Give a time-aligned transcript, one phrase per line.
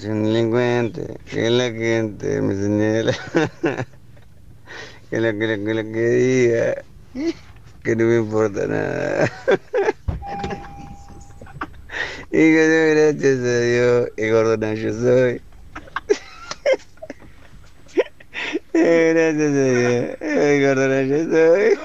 [0.00, 3.12] soy un delincuente, que la gente me señala,
[5.10, 6.82] que lo que, lo que, lo que diga,
[7.82, 9.30] que no me importa nada.
[12.32, 15.42] Y que gracias a Dios, y gordona yo soy.
[18.72, 21.76] Gracias a Dios, y gordona yo soy.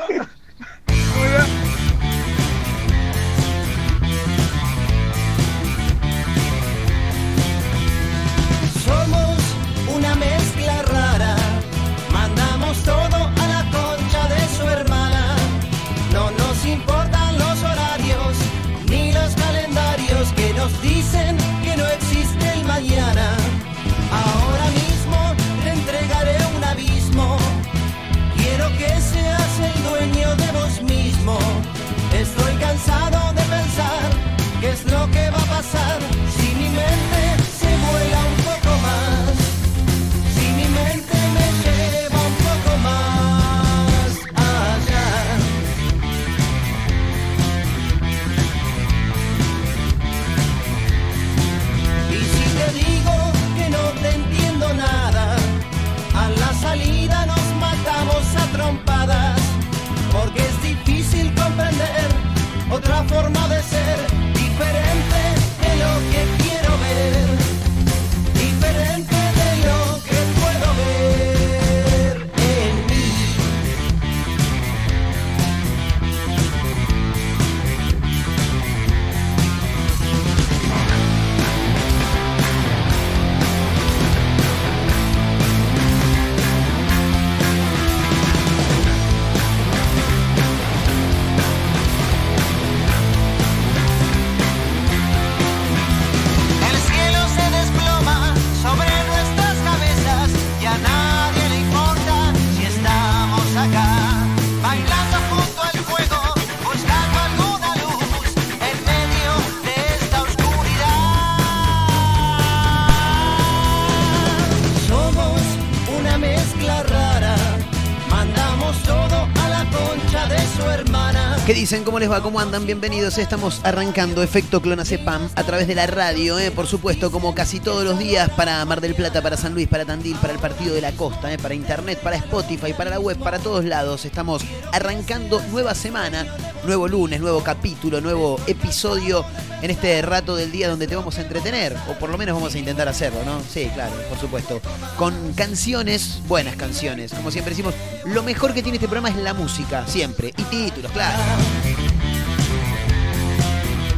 [121.66, 121.84] Dicen?
[121.84, 122.22] ¿Cómo les va?
[122.22, 122.68] ¿Cómo andan?
[122.68, 123.18] Bienvenidos.
[123.18, 126.52] Estamos arrancando Efecto Clonacepam a través de la radio, ¿eh?
[126.52, 129.84] por supuesto, como casi todos los días para Mar del Plata, para San Luis, para
[129.84, 131.40] Tandil, para el Partido de la Costa, ¿eh?
[131.40, 134.06] para Internet, para Spotify, para la web, para todos lados.
[134.06, 134.44] Estamos
[134.74, 136.28] arrancando nueva semana,
[136.66, 139.26] nuevo lunes, nuevo capítulo, nuevo episodio
[139.64, 142.54] en este rato del día donde te vamos a entretener, o por lo menos vamos
[142.54, 143.42] a intentar hacerlo, ¿no?
[143.42, 144.62] Sí, claro, por supuesto.
[144.98, 147.12] Con canciones, buenas canciones.
[147.12, 147.74] Como siempre decimos,
[148.06, 150.34] lo mejor que tiene este programa es la música, siempre.
[150.38, 151.18] Y títulos, claro.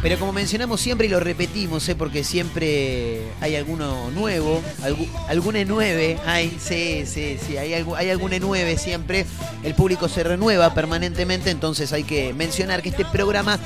[0.00, 1.96] Pero como mencionamos siempre y lo repetimos, ¿eh?
[1.96, 8.08] porque siempre hay alguno nuevo, algu- algún E9, hay, sí, sí, sí, hay, algu- hay
[8.10, 9.26] algún E9 siempre,
[9.64, 13.58] el público se renueva permanentemente, entonces hay que mencionar que este programa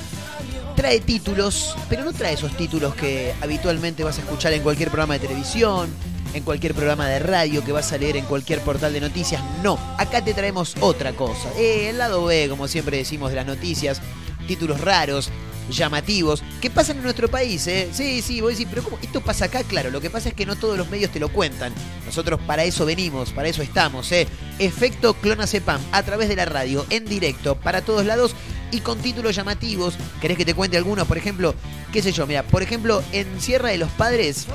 [0.75, 5.13] trae títulos, pero no trae esos títulos que habitualmente vas a escuchar en cualquier programa
[5.13, 5.87] de televisión,
[6.33, 9.39] en cualquier programa de radio que vas a leer en cualquier portal de noticias.
[9.61, 11.47] No, acá te traemos otra cosa.
[11.59, 14.01] Eh, el lado B, como siempre decimos, de las noticias,
[14.47, 15.29] títulos raros,
[15.69, 17.89] llamativos, que pasan en nuestro país, ¿eh?
[17.91, 18.97] Sí, sí, vos decís, pero ¿cómo?
[19.01, 19.63] ¿Esto pasa acá?
[19.63, 21.73] Claro, lo que pasa es que no todos los medios te lo cuentan.
[22.05, 24.27] Nosotros para eso venimos, para eso estamos, ¿eh?
[24.59, 28.35] Efecto Clonacepam, a través de la radio, en directo, para todos lados
[28.71, 29.95] y con títulos llamativos.
[30.19, 31.07] ¿Querés que te cuente algunos?
[31.07, 31.55] Por ejemplo,
[31.91, 34.47] qué sé yo, mira, por ejemplo, en Sierra de los Padres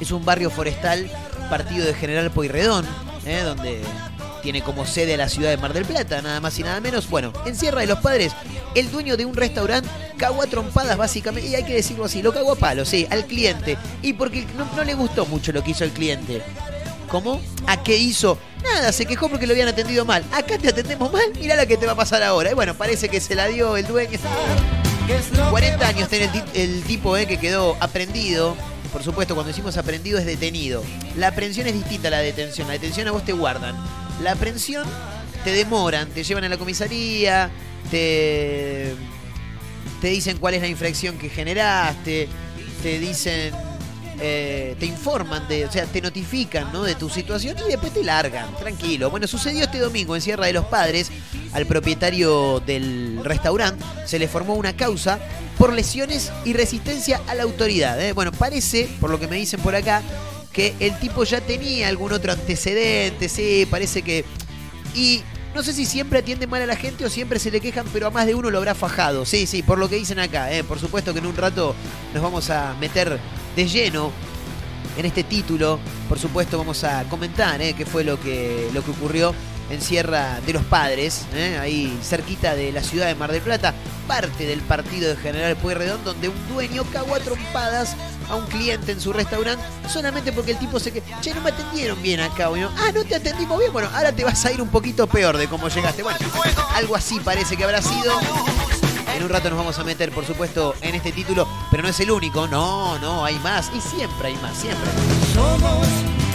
[0.00, 1.10] es un barrio forestal,
[1.50, 2.86] partido de General Pueyrredón,
[3.26, 3.40] ¿eh?
[3.42, 3.82] donde
[4.42, 7.08] tiene como sede a la ciudad de Mar del Plata, nada más y nada menos.
[7.08, 8.32] Bueno, en Sierra de los Padres,
[8.74, 12.32] el dueño de un restaurante cagó a trompadas básicamente, y hay que decirlo así, lo
[12.32, 13.76] cagó a palo, sí, al cliente.
[14.02, 16.42] Y porque no, no le gustó mucho lo que hizo el cliente.
[17.08, 17.40] ¿Cómo?
[17.66, 18.38] ¿A qué hizo?
[18.62, 20.24] Nada, se quejó porque lo habían atendido mal.
[20.32, 22.50] Acá te atendemos mal, mirá la que te va a pasar ahora.
[22.50, 24.18] Y bueno, parece que se la dio el dueño.
[25.50, 28.54] 40 años tiene el, el tipo eh, que quedó aprendido.
[28.92, 30.82] Por supuesto, cuando decimos aprendido es detenido.
[31.16, 32.66] La aprehensión es distinta a la detención.
[32.68, 33.74] La detención a vos te guardan.
[34.22, 34.84] La aprehensión
[35.44, 37.50] te demoran, te llevan a la comisaría,
[37.90, 38.94] te,
[40.00, 42.28] te dicen cuál es la infracción que generaste,
[42.82, 43.52] te dicen,
[44.20, 46.82] eh, te informan, o sea, te notifican ¿no?
[46.82, 49.10] de tu situación y después te largan, tranquilo.
[49.10, 51.10] Bueno, sucedió este domingo en Sierra de los Padres,
[51.52, 55.18] al propietario del restaurante se le formó una causa
[55.56, 58.00] por lesiones y resistencia a la autoridad.
[58.00, 58.12] ¿eh?
[58.12, 60.02] Bueno, parece, por lo que me dicen por acá,
[60.52, 64.24] que el tipo ya tenía algún otro antecedente, sí, parece que...
[64.94, 65.22] Y
[65.54, 68.06] no sé si siempre atiende mal a la gente o siempre se le quejan, pero
[68.06, 69.24] a más de uno lo habrá fajado.
[69.24, 70.52] Sí, sí, por lo que dicen acá.
[70.52, 70.64] ¿eh?
[70.64, 71.74] Por supuesto que en un rato
[72.14, 73.18] nos vamos a meter
[73.56, 74.12] de lleno
[74.96, 75.78] en este título,
[76.08, 79.32] por supuesto, vamos a comentar eh, qué fue lo que, lo que ocurrió
[79.70, 83.74] en Sierra de los Padres, eh, ahí cerquita de la ciudad de Mar del Plata,
[84.06, 87.94] parte del partido de General Pueyrredón, donde un dueño cagó a trompadas
[88.28, 91.50] a un cliente en su restaurante solamente porque el tipo se que che no me
[91.50, 94.60] atendieron bien acá bueno, ah no te atendimos bien bueno ahora te vas a ir
[94.60, 96.18] un poquito peor de cómo llegaste bueno
[96.74, 98.12] algo así parece que habrá sido
[99.18, 101.98] en un rato nos vamos a meter, por supuesto, en este título, pero no es
[101.98, 102.46] el único.
[102.46, 103.68] No, no, hay más.
[103.74, 104.88] Y siempre hay más, siempre.
[105.34, 105.88] Somos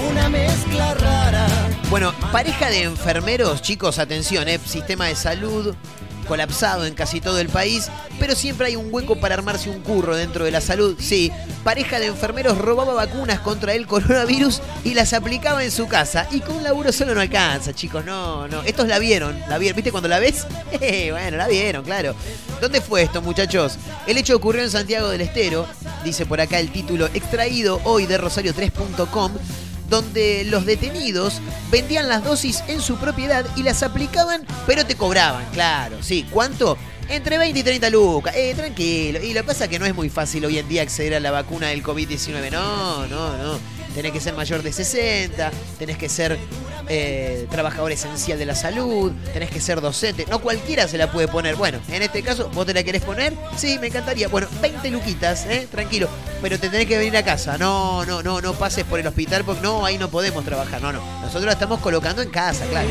[0.09, 1.47] una mezcla rara.
[1.89, 4.59] Bueno, pareja de enfermeros, chicos, atención, ¿eh?
[4.65, 5.73] sistema de salud
[6.23, 7.89] colapsado en casi todo el país,
[8.19, 10.95] pero siempre hay un hueco para armarse un curro dentro de la salud.
[10.99, 11.31] Sí,
[11.63, 16.27] pareja de enfermeros robaba vacunas contra el coronavirus y las aplicaba en su casa.
[16.31, 18.63] Y con un laburo solo no alcanza, chicos, no, no.
[18.63, 20.45] Estos la vieron, la vieron, ¿viste cuando la ves?
[20.81, 22.15] Eh, bueno, la vieron, claro.
[22.59, 23.77] ¿Dónde fue esto, muchachos?
[24.07, 25.67] El hecho ocurrió en Santiago del Estero,
[26.03, 29.31] dice por acá el título, extraído hoy de rosario3.com
[29.93, 35.45] donde los detenidos vendían las dosis en su propiedad y las aplicaban, pero te cobraban,
[35.53, 36.25] claro, sí.
[36.31, 36.79] ¿Cuánto?
[37.09, 38.35] Entre 20 y 30 lucas.
[38.35, 39.21] Eh, tranquilo.
[39.21, 41.19] Y lo que pasa es que no es muy fácil hoy en día acceder a
[41.19, 42.49] la vacuna del COVID-19.
[42.49, 43.59] No, no, no.
[43.93, 46.39] Tenés que ser mayor de 60, tenés que ser
[46.89, 50.25] eh, trabajador esencial de la salud, tenés que ser docente.
[50.29, 51.55] No cualquiera se la puede poner.
[51.55, 53.33] Bueno, en este caso, ¿vos te la querés poner?
[53.55, 54.27] Sí, me encantaría.
[54.27, 55.67] Bueno, 20 luquitas, ¿eh?
[55.69, 56.09] Tranquilo.
[56.41, 57.57] Pero te tenés que venir a casa.
[57.57, 60.81] No, no, no, no pases por el hospital porque no, ahí no podemos trabajar.
[60.81, 61.01] No, no.
[61.21, 62.89] Nosotros la estamos colocando en casa, claro.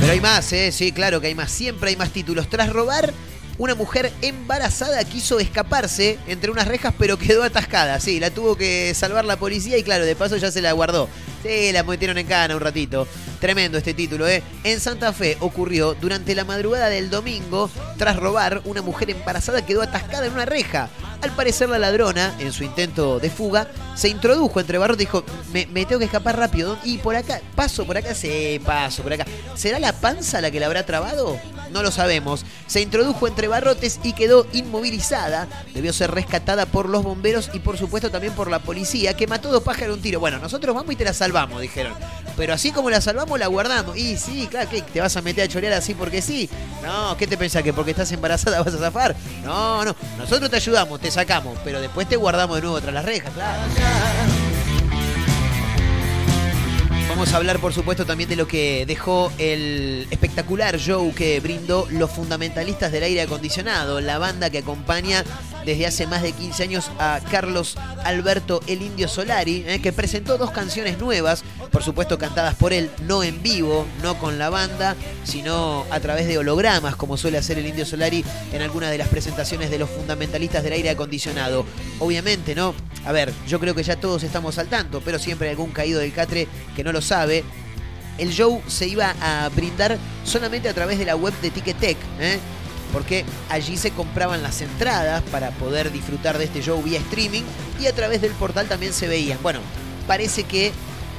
[0.00, 0.70] Pero hay más, ¿eh?
[0.70, 1.50] Sí, claro que hay más.
[1.50, 2.48] Siempre hay más títulos.
[2.50, 3.14] Tras robar
[3.58, 8.00] una mujer embarazada quiso escaparse entre unas rejas, pero quedó atascada.
[8.00, 11.08] Sí, la tuvo que salvar la policía y claro, de paso ya se la guardó.
[11.44, 13.06] Sí, la metieron en cana un ratito.
[13.38, 14.42] Tremendo este título, ¿eh?
[14.62, 17.68] En Santa Fe ocurrió durante la madrugada del domingo,
[17.98, 20.88] tras robar, una mujer embarazada quedó atascada en una reja.
[21.20, 25.24] Al parecer la ladrona, en su intento de fuga, se introdujo entre barrotes y dijo,
[25.52, 26.78] me, me tengo que escapar rápido.
[26.82, 29.26] Y por acá, paso por acá, sí, paso por acá.
[29.54, 31.38] ¿Será la panza la que la habrá trabado?
[31.74, 32.44] No lo sabemos.
[32.66, 35.48] Se introdujo entre barrotes y quedó inmovilizada.
[35.74, 39.50] Debió ser rescatada por los bomberos y por supuesto también por la policía, que mató
[39.50, 40.20] dos pájaros un tiro.
[40.20, 41.92] Bueno, nosotros vamos y te la salvamos, dijeron.
[42.36, 43.96] Pero así como la salvamos, la guardamos.
[43.96, 44.82] Y sí, claro, ¿qué?
[44.82, 46.48] ¿Te vas a meter a chorear así porque sí?
[46.82, 47.62] No, ¿qué te pensás?
[47.62, 49.14] ¿Que porque estás embarazada vas a zafar?
[49.44, 49.94] No, no.
[50.18, 53.32] Nosotros te ayudamos, te sacamos, pero después te guardamos de nuevo tras las rejas.
[57.14, 61.86] Vamos a hablar, por supuesto, también de lo que dejó el espectacular show que brindó
[61.92, 65.22] los fundamentalistas del aire acondicionado, la banda que acompaña
[65.64, 70.38] desde hace más de 15 años a Carlos Alberto El Indio Solari, eh, que presentó
[70.38, 74.96] dos canciones nuevas, por supuesto cantadas por él, no en vivo, no con la banda,
[75.22, 79.08] sino a través de hologramas, como suele hacer el Indio Solari en algunas de las
[79.08, 81.64] presentaciones de los fundamentalistas del aire acondicionado.
[82.00, 82.74] Obviamente, ¿no?
[83.06, 86.00] A ver, yo creo que ya todos estamos al tanto, pero siempre hay algún caído
[86.00, 87.44] del catre que no lo sabe.
[88.18, 92.38] El show se iba a brindar solamente a través de la web de Ticketek, ¿eh?
[92.92, 97.42] porque allí se compraban las entradas para poder disfrutar de este show vía streaming
[97.80, 99.38] y a través del portal también se veían.
[99.42, 99.58] Bueno,
[100.06, 100.72] parece que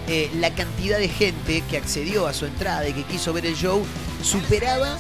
[0.08, 3.56] eh, la cantidad de gente que accedió a su entrada y que quiso ver el
[3.56, 3.84] show
[4.24, 4.98] superaba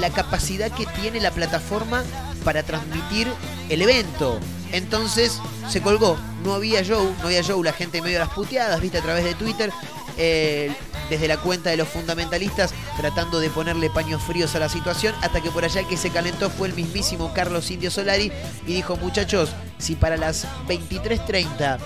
[0.00, 2.04] la capacidad que tiene la plataforma
[2.44, 3.28] para transmitir
[3.68, 4.38] el evento.
[4.72, 8.80] Entonces se colgó, no había show, no había show, la gente medio de las puteadas,
[8.80, 9.70] viste a través de Twitter,
[10.16, 10.72] eh,
[11.10, 15.40] desde la cuenta de los fundamentalistas, tratando de ponerle paños fríos a la situación, hasta
[15.40, 18.32] que por allá el que se calentó fue el mismísimo Carlos Indio Solari
[18.66, 21.78] y dijo, muchachos, si para las 23.30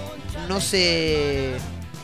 [0.49, 1.57] no se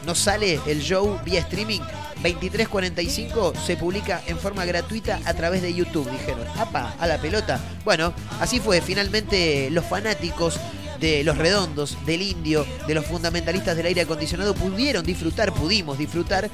[0.06, 1.80] no sale el show vía streaming,
[2.22, 6.46] 23.45 se publica en forma gratuita a través de YouTube, dijeron.
[6.56, 6.94] ¡Apa!
[6.98, 7.60] A la pelota.
[7.84, 8.80] Bueno, así fue.
[8.80, 10.58] Finalmente los fanáticos
[11.02, 16.48] de los redondos, del indio, de los fundamentalistas del aire acondicionado pudieron disfrutar, pudimos disfrutar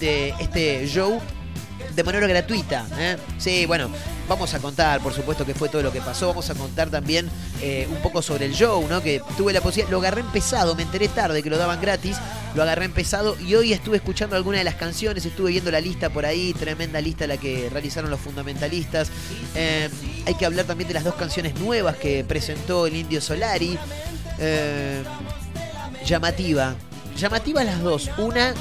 [0.00, 1.20] de este show
[1.94, 2.84] de manera gratuita.
[2.98, 3.16] ¿eh?
[3.38, 3.88] Sí, bueno,
[4.28, 6.28] vamos a contar, por supuesto, que fue todo lo que pasó.
[6.28, 7.30] Vamos a contar también
[7.60, 9.00] eh, un poco sobre el show, ¿no?
[9.02, 12.16] Que tuve la posibilidad, lo agarré empezado, me enteré tarde que lo daban gratis,
[12.56, 16.10] lo agarré empezado y hoy estuve escuchando algunas de las canciones, estuve viendo la lista
[16.10, 19.10] por ahí, tremenda lista la que realizaron los fundamentalistas.
[19.54, 19.88] Eh,
[20.26, 23.78] hay que hablar también de las dos canciones nuevas que presentó el Indio Solari.
[24.38, 25.02] Eh,
[26.04, 26.74] llamativa.
[27.16, 28.10] Llamativa las dos.
[28.18, 28.54] Una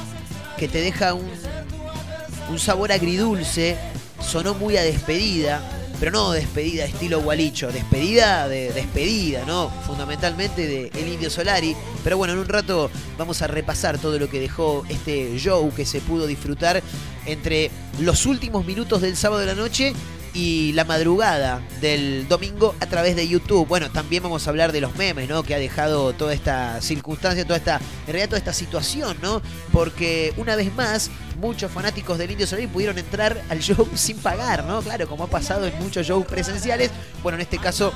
[0.57, 1.29] que te deja un
[2.51, 3.77] un sabor agridulce,
[4.21, 5.61] sonó muy a despedida,
[5.99, 9.69] pero no despedida estilo gualicho, despedida de despedida, ¿no?
[9.87, 11.75] Fundamentalmente de El Indio Solari.
[12.03, 15.85] Pero bueno, en un rato vamos a repasar todo lo que dejó este show que
[15.85, 16.83] se pudo disfrutar
[17.25, 19.93] entre los últimos minutos del sábado de la noche
[20.33, 23.67] y la madrugada del domingo a través de YouTube.
[23.67, 25.43] Bueno, también vamos a hablar de los memes, ¿no?
[25.43, 29.41] Que ha dejado toda esta circunstancia, toda esta, en realidad toda esta situación, ¿no?
[29.71, 31.09] Porque una vez más,
[31.39, 34.81] muchos fanáticos del Indio Solari pudieron entrar al show sin pagar, ¿no?
[34.81, 36.91] Claro, como ha pasado en muchos shows presenciales.
[37.23, 37.93] Bueno, en este caso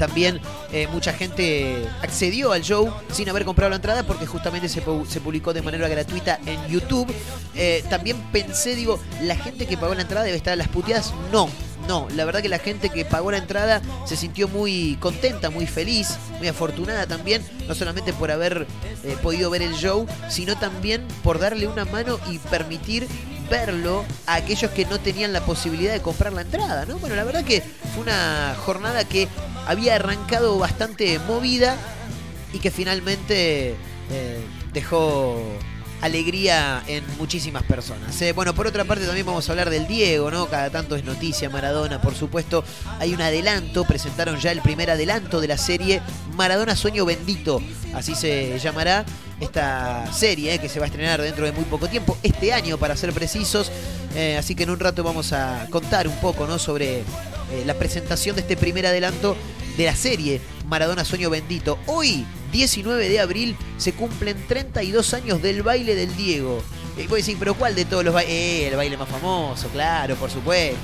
[0.00, 0.40] también
[0.72, 5.20] eh, mucha gente accedió al show sin haber comprado la entrada porque justamente se, se
[5.20, 7.06] publicó de manera gratuita en YouTube.
[7.54, 11.12] Eh, también pensé, digo, la gente que pagó la entrada debe estar a las puteadas.
[11.30, 11.50] No,
[11.86, 15.66] no, la verdad que la gente que pagó la entrada se sintió muy contenta, muy
[15.66, 18.66] feliz, muy afortunada también, no solamente por haber
[19.04, 23.06] eh, podido ver el show, sino también por darle una mano y permitir
[23.50, 26.98] verlo a aquellos que no tenían la posibilidad de comprar la entrada, ¿no?
[26.98, 27.62] Bueno, la verdad que
[27.94, 29.28] fue una jornada que
[29.66, 31.76] había arrancado bastante movida
[32.52, 33.74] y que finalmente
[34.10, 34.40] eh,
[34.72, 35.42] dejó
[36.00, 38.20] alegría en muchísimas personas.
[38.22, 38.32] ¿eh?
[38.32, 40.46] Bueno, por otra parte también vamos a hablar del Diego, ¿no?
[40.46, 42.64] Cada tanto es noticia, Maradona, por supuesto.
[42.98, 46.00] Hay un adelanto, presentaron ya el primer adelanto de la serie
[46.36, 47.60] Maradona Sueño Bendito,
[47.94, 49.04] así se llamará
[49.40, 50.58] esta serie ¿eh?
[50.58, 53.72] que se va a estrenar dentro de muy poco tiempo, este año para ser precisos.
[54.14, 56.58] Eh, así que en un rato vamos a contar un poco ¿no?
[56.58, 57.04] sobre eh,
[57.66, 59.36] la presentación de este primer adelanto
[59.76, 61.78] de la serie Maradona Sueño Bendito.
[61.86, 66.62] Hoy, 19 de abril, se cumplen 32 años del baile del Diego.
[66.96, 68.32] Y vos decís, pero ¿cuál de todos los bailes?
[68.32, 70.76] Eh, el baile más famoso, claro, por supuesto.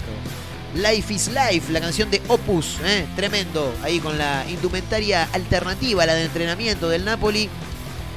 [0.74, 3.06] Life is Life, la canción de Opus, ¿eh?
[3.16, 7.48] tremendo, ahí con la indumentaria alternativa, la de entrenamiento del Napoli.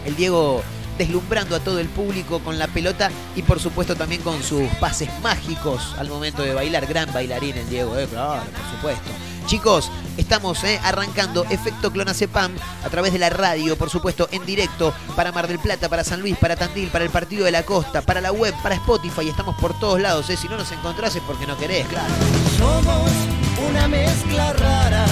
[0.06, 0.64] El Diego
[0.98, 5.10] deslumbrando a todo el público con la pelota y por supuesto también con sus pases
[5.24, 6.86] mágicos al momento de bailar.
[6.88, 9.10] Gran bailarín el Diego, eh, claro, por supuesto.
[9.48, 12.52] Chicos, estamos eh, arrancando Efecto Clonacepam
[12.86, 16.20] a través de la radio, por supuesto, en directo para Mar del Plata, para San
[16.20, 19.28] Luis, para Tandil, para el Partido de la Costa, para la web, para Spotify.
[19.28, 20.30] Estamos por todos lados.
[20.30, 20.38] eh.
[20.38, 21.88] Si no nos encontrás es porque no querés.
[22.60, 23.10] Somos
[23.68, 25.06] una mezcla rara,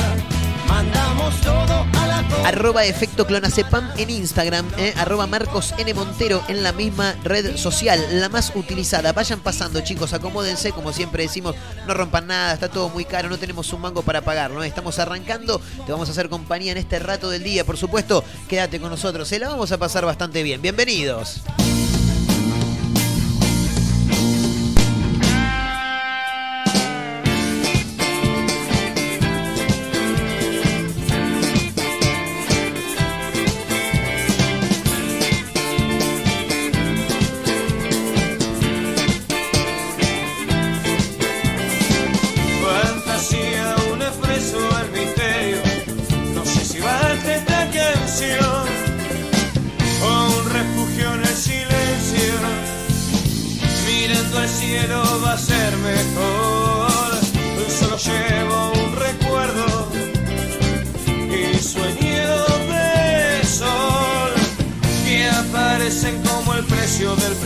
[0.68, 5.94] mandamos todo a la Arroba Efecto Clonacepam en Instagram, eh, arroba Marcos N.
[5.94, 9.12] Montero en la misma red social, la más utilizada.
[9.12, 11.56] Vayan pasando, chicos, acomódense, como siempre decimos,
[11.86, 14.64] no rompan nada, está todo muy caro, no tenemos un mango para pagar, ¿no?
[14.64, 18.80] Estamos arrancando, te vamos a hacer compañía en este rato del día, por supuesto, quédate
[18.80, 20.62] con nosotros, se la vamos a pasar bastante bien.
[20.62, 21.42] Bienvenidos.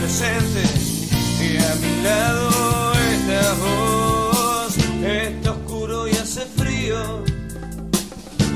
[0.01, 0.63] Presente.
[1.39, 7.23] Y a mi lado está vos, está oscuro y hace frío.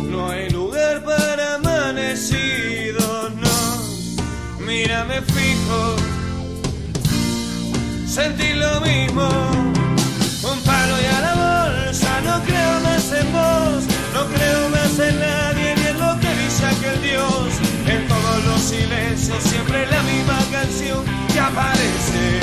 [0.09, 4.65] No hay lugar para amanecidos, no.
[4.65, 5.95] Mírame fijo,
[8.07, 9.27] sentí lo mismo.
[10.51, 13.83] Un palo y a la bolsa, no creo más en vos,
[14.13, 17.47] no creo más en nadie ni en lo que dice aquel Dios.
[17.87, 21.04] En todos los silencios, siempre la misma canción
[21.45, 22.39] que aparece.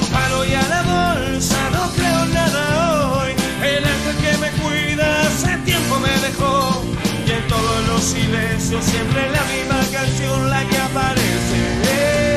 [0.00, 3.32] Un palo y a la bolsa, no creo nada hoy.
[3.62, 6.82] El ángel que me cuida hace tiempo me dejó.
[7.26, 12.31] Y en todos los silencios, siempre la misma canción la que aparece.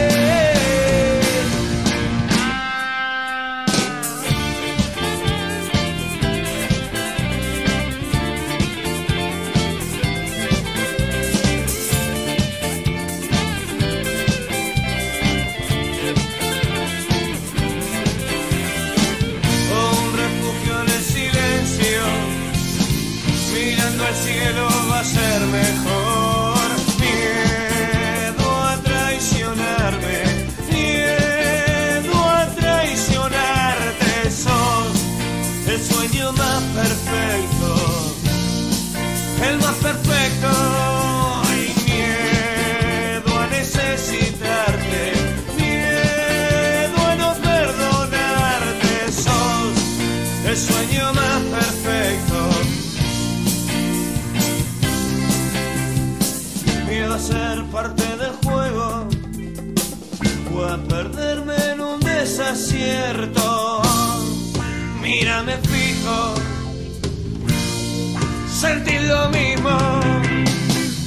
[68.55, 69.77] Sentí lo mismo.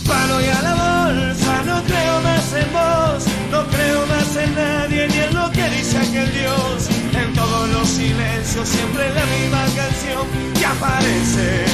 [0.06, 5.08] Palo y a la bolsa, no creo más en vos, no creo más en nadie
[5.08, 6.88] ni en lo que dice aquel Dios.
[7.12, 10.26] En todos los silencios, siempre la misma canción
[10.58, 11.64] que aparece,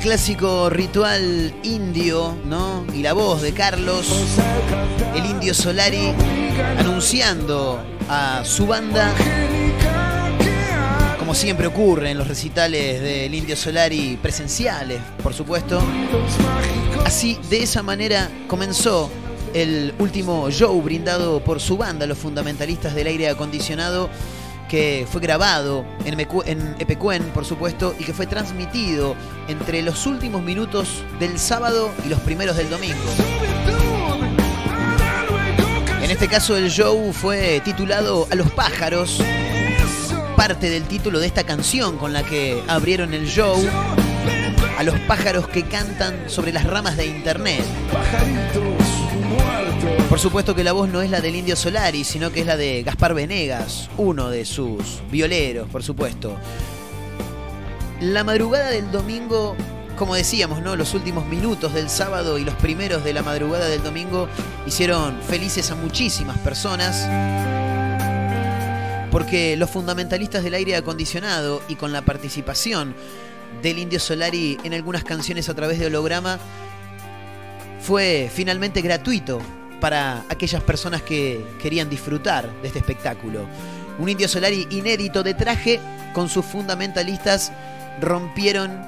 [0.00, 2.86] clásico ritual indio, ¿no?
[2.94, 4.06] Y la voz de Carlos,
[5.14, 6.12] el indio Solari,
[6.78, 9.12] anunciando a su banda,
[11.18, 15.82] como siempre ocurre en los recitales del indio Solari presenciales, por supuesto.
[17.04, 19.10] Así, de esa manera, comenzó
[19.52, 24.08] el último show brindado por su banda, los fundamentalistas del aire acondicionado,
[24.70, 29.16] que fue grabado en, en Epecuen, por supuesto, y que fue transmitido
[29.48, 32.96] entre los últimos minutos del sábado y los primeros del domingo.
[36.00, 39.20] En este caso el show fue titulado A los pájaros,
[40.36, 43.56] parte del título de esta canción con la que abrieron el show,
[44.78, 47.64] A los pájaros que cantan sobre las ramas de internet.
[47.92, 48.89] Pajaritos.
[50.10, 52.56] Por supuesto que la voz no es la del Indio Solari, sino que es la
[52.56, 56.36] de Gaspar Venegas, uno de sus violeros, por supuesto.
[58.00, 59.54] La madrugada del domingo,
[59.96, 60.74] como decíamos, ¿no?
[60.74, 64.28] Los últimos minutos del sábado y los primeros de la madrugada del domingo
[64.66, 67.06] hicieron felices a muchísimas personas.
[69.12, 72.96] Porque los fundamentalistas del aire acondicionado y con la participación
[73.62, 76.40] del Indio Solari en algunas canciones a través de holograma
[77.80, 79.40] fue finalmente gratuito
[79.80, 83.46] para aquellas personas que querían disfrutar de este espectáculo.
[83.98, 85.80] Un Indio Solari inédito de traje
[86.12, 87.52] con sus fundamentalistas
[88.00, 88.80] rompieron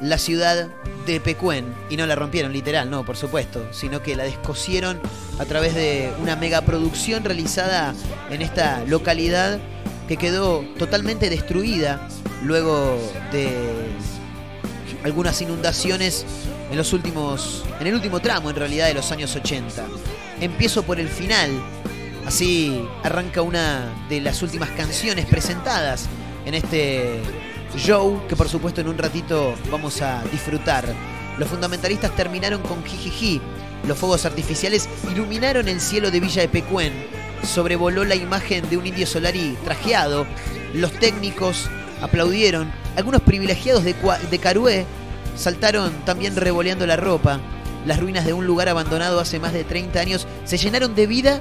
[0.00, 0.68] la ciudad
[1.06, 1.74] de Pecuén.
[1.88, 5.00] Y no la rompieron literal, no, por supuesto, sino que la descosieron
[5.38, 7.94] a través de una megaproducción realizada
[8.30, 9.58] en esta localidad
[10.08, 12.08] que quedó totalmente destruida
[12.44, 12.98] luego
[13.32, 13.56] de
[15.04, 16.24] algunas inundaciones
[16.70, 19.86] en los últimos en el último tramo en realidad de los años 80.
[20.40, 21.50] Empiezo por el final.
[22.26, 26.08] Así arranca una de las últimas canciones presentadas
[26.44, 27.20] en este
[27.76, 30.86] show que por supuesto en un ratito vamos a disfrutar.
[31.38, 33.40] Los fundamentalistas terminaron con jijiji.
[33.86, 36.92] Los fuegos artificiales iluminaron el cielo de Villa de Pecuén.
[37.44, 40.26] Sobrevoló la imagen de un indio solari trajeado.
[40.74, 41.68] Los técnicos
[42.00, 42.72] aplaudieron.
[42.96, 43.94] Algunos privilegiados de,
[44.30, 44.38] de
[45.36, 47.40] saltaron también revoleando la ropa.
[47.86, 51.40] Las ruinas de un lugar abandonado hace más de 30 años se llenaron de vida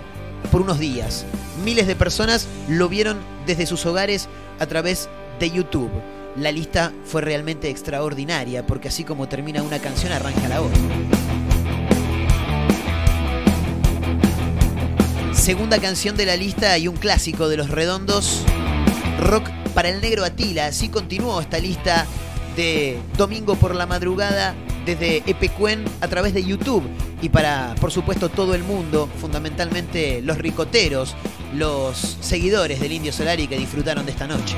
[0.52, 1.26] por unos días.
[1.64, 4.28] Miles de personas lo vieron desde sus hogares
[4.60, 5.90] a través de YouTube.
[6.36, 10.80] La lista fue realmente extraordinaria porque así como termina una canción arranca la otra.
[15.34, 18.44] Segunda canción de la lista y un clásico de los redondos,
[19.20, 20.68] Rock para el negro Atila.
[20.68, 22.06] Así continuó esta lista
[22.56, 26.84] de domingo por la madrugada desde Epecuen a través de YouTube
[27.22, 31.16] y para, por supuesto, todo el mundo, fundamentalmente los ricoteros,
[31.54, 34.56] los seguidores del Indio Solari que disfrutaron de esta noche.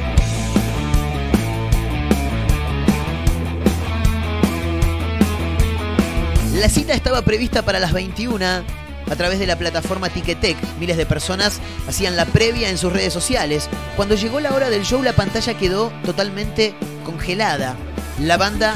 [6.55, 10.57] La cita estaba prevista para las 21 a través de la plataforma Ticketek.
[10.79, 13.69] Miles de personas hacían la previa en sus redes sociales.
[13.95, 16.73] Cuando llegó la hora del show, la pantalla quedó totalmente
[17.05, 17.75] congelada.
[18.19, 18.75] La banda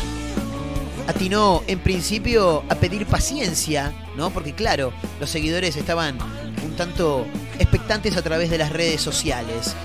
[1.07, 4.29] atinó en principio a pedir paciencia, ¿no?
[4.29, 6.17] Porque claro, los seguidores estaban
[6.63, 7.25] un tanto
[7.59, 9.75] expectantes a través de las redes sociales.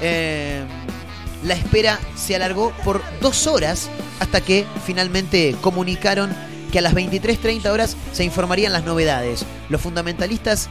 [0.00, 0.64] Eh,
[1.44, 3.88] la espera se alargó por dos horas
[4.20, 6.34] hasta que finalmente comunicaron
[6.70, 9.44] que a las 23.30 horas se informarían las novedades.
[9.68, 10.68] Los fundamentalistas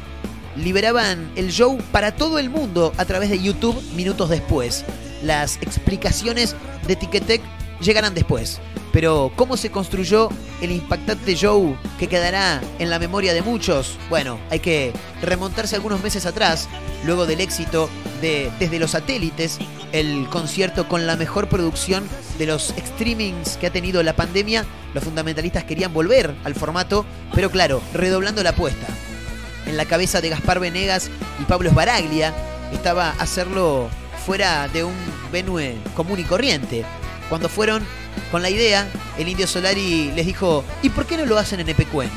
[0.55, 4.85] liberaban el show para todo el mundo a través de YouTube minutos después.
[5.23, 6.55] Las explicaciones
[6.87, 7.41] de Ticketek
[7.79, 8.59] llegarán después.
[8.91, 10.29] Pero ¿cómo se construyó
[10.61, 13.97] el impactante show que quedará en la memoria de muchos?
[14.09, 16.67] Bueno, hay que remontarse algunos meses atrás,
[17.05, 17.89] luego del éxito
[18.21, 19.59] de Desde los satélites,
[19.91, 22.07] el concierto con la mejor producción
[22.39, 24.65] de los streamings que ha tenido la pandemia.
[24.93, 28.87] Los fundamentalistas querían volver al formato, pero claro, redoblando la apuesta.
[29.67, 32.33] En la cabeza de Gaspar Venegas y Pablo Esbaraglia
[32.73, 33.89] estaba hacerlo
[34.25, 34.95] fuera de un
[35.31, 36.83] venue común y corriente.
[37.29, 37.85] Cuando fueron
[38.31, 38.87] con la idea,
[39.17, 42.09] el indio Solari les dijo, ¿y por qué no lo hacen en Epecuén?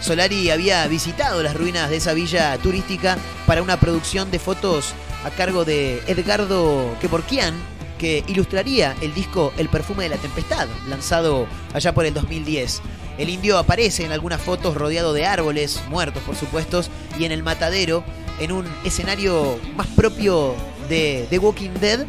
[0.00, 5.30] Solari había visitado las ruinas de esa villa turística para una producción de fotos a
[5.30, 7.54] cargo de Edgardo Kevorkian,
[7.98, 12.82] que ilustraría el disco El perfume de la tempestad, lanzado allá por el 2010.
[13.16, 16.82] El indio aparece en algunas fotos rodeado de árboles, muertos por supuesto,
[17.18, 18.02] y en el matadero,
[18.40, 20.56] en un escenario más propio
[20.88, 22.06] de The Walking Dead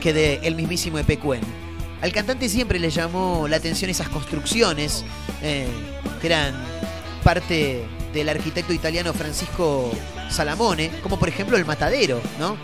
[0.00, 1.65] que de el mismísimo Epecuén.
[2.02, 5.04] Al cantante siempre le llamó la atención esas construcciones,
[5.42, 5.66] eh,
[6.20, 6.54] que eran
[7.24, 9.90] parte del arquitecto italiano Francisco
[10.30, 12.56] Salamone, como por ejemplo el Matadero, ¿no?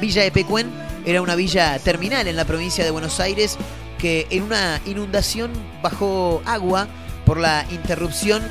[0.00, 0.70] Villa Epecuén
[1.04, 3.56] era una villa terminal en la provincia de Buenos Aires
[3.98, 5.52] que en una inundación
[5.82, 6.88] bajó agua
[7.24, 8.42] por la interrupción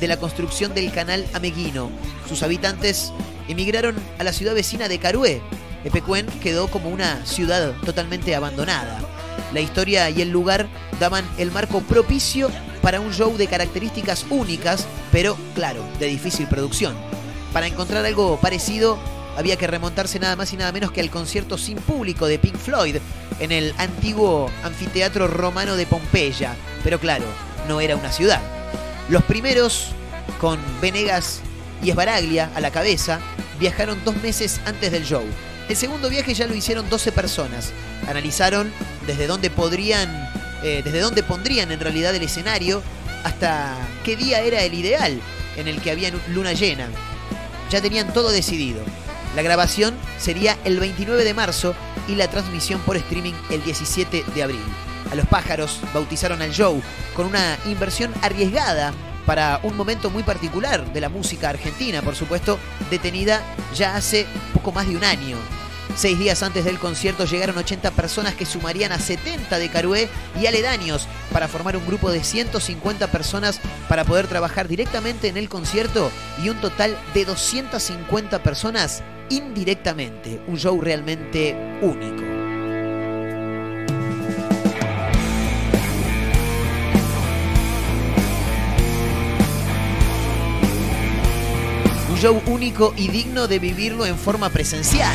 [0.00, 1.90] de la construcción del canal Ameguino.
[2.28, 3.12] Sus habitantes
[3.48, 5.42] emigraron a la ciudad vecina de Carué.
[5.84, 9.13] Epecuén quedó como una ciudad totalmente abandonada.
[9.52, 10.68] La historia y el lugar
[10.98, 12.50] daban el marco propicio
[12.82, 16.94] para un show de características únicas, pero claro, de difícil producción.
[17.52, 18.98] Para encontrar algo parecido
[19.36, 22.56] había que remontarse nada más y nada menos que al concierto sin público de Pink
[22.56, 22.96] Floyd
[23.40, 26.56] en el antiguo anfiteatro romano de Pompeya.
[26.82, 27.24] Pero claro,
[27.68, 28.40] no era una ciudad.
[29.08, 29.88] Los primeros,
[30.40, 31.40] con Venegas
[31.82, 33.20] y Esbaraglia a la cabeza,
[33.58, 35.24] viajaron dos meses antes del show.
[35.68, 37.72] El segundo viaje ya lo hicieron 12 personas.
[38.06, 38.70] Analizaron
[39.06, 40.10] desde dónde podrían,
[40.62, 42.82] eh, desde dónde pondrían en realidad el escenario,
[43.24, 43.74] hasta
[44.04, 45.18] qué día era el ideal
[45.56, 46.88] en el que había luna llena.
[47.70, 48.82] Ya tenían todo decidido.
[49.34, 51.74] La grabación sería el 29 de marzo
[52.08, 54.62] y la transmisión por streaming el 17 de abril.
[55.10, 56.80] A los pájaros bautizaron al show
[57.16, 58.92] con una inversión arriesgada
[59.26, 62.58] para un momento muy particular de la música argentina, por supuesto,
[62.90, 63.42] detenida
[63.74, 64.26] ya hace
[64.72, 65.36] más de un año.
[65.96, 70.08] Seis días antes del concierto llegaron 80 personas que sumarían a 70 de Carué
[70.40, 75.48] y aledaños para formar un grupo de 150 personas para poder trabajar directamente en el
[75.48, 76.10] concierto
[76.42, 80.42] y un total de 250 personas indirectamente.
[80.48, 82.33] Un show realmente único.
[92.24, 95.14] Show único y digno de vivirlo en forma presencial.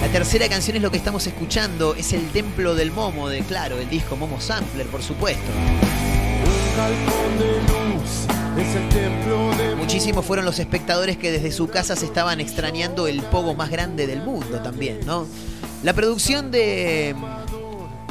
[0.00, 3.76] La tercera canción es lo que estamos escuchando, es el Templo del Momo, de claro,
[3.76, 5.50] el disco Momo Sampler, por supuesto.
[9.76, 14.06] Muchísimos fueron los espectadores que desde su casa se estaban extrañando el pogo más grande
[14.06, 15.26] del mundo también, ¿no?
[15.82, 17.16] La producción de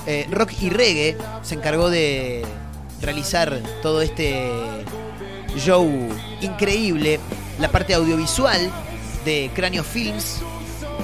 [0.05, 2.43] eh, rock y reggae se encargó de
[2.99, 4.51] realizar todo este
[5.55, 5.89] show
[6.41, 7.19] increíble.
[7.59, 8.71] La parte audiovisual
[9.25, 10.41] de Cráneo Films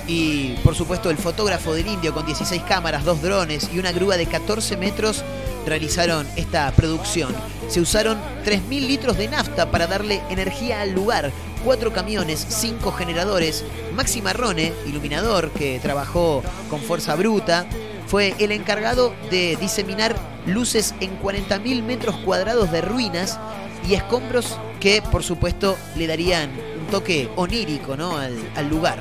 [0.08, 4.18] y por supuesto el fotógrafo del indio con 16 cámaras, dos drones y una grúa
[4.18, 5.24] de 14 metros
[5.66, 7.34] realizaron esta producción.
[7.70, 11.32] Se usaron 3.000 litros de nafta para darle energía al lugar,
[11.64, 13.64] cuatro camiones, cinco generadores.
[13.96, 17.66] Maxi Marrone, iluminador que trabajó con fuerza bruta,
[18.08, 23.40] fue el encargado de diseminar luces en 40.000 metros cuadrados de ruinas
[23.88, 28.18] y escombros que por supuesto le darían un toque onírico ¿no?
[28.18, 29.00] al, lugar.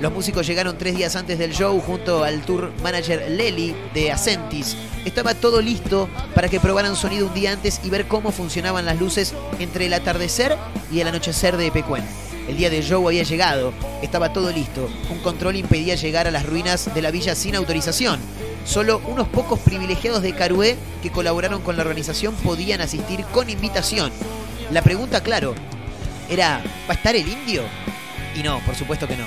[0.00, 4.76] Los músicos llegaron tres días antes del show junto al tour manager Lely de Acentis.
[5.04, 8.98] Estaba todo listo para que probaran sonido un día antes y ver cómo funcionaban las
[8.98, 10.56] luces entre el atardecer
[10.90, 12.04] y el anochecer de Pecuén.
[12.48, 14.90] El día del show había llegado, estaba todo listo.
[15.10, 18.18] Un control impedía llegar a las ruinas de la villa sin autorización.
[18.64, 24.12] Solo unos pocos privilegiados de Carué que colaboraron con la organización podían asistir con invitación.
[24.70, 25.54] La pregunta, claro,
[26.30, 27.62] era, ¿va a estar el indio?
[28.34, 29.26] Y no, por supuesto que no.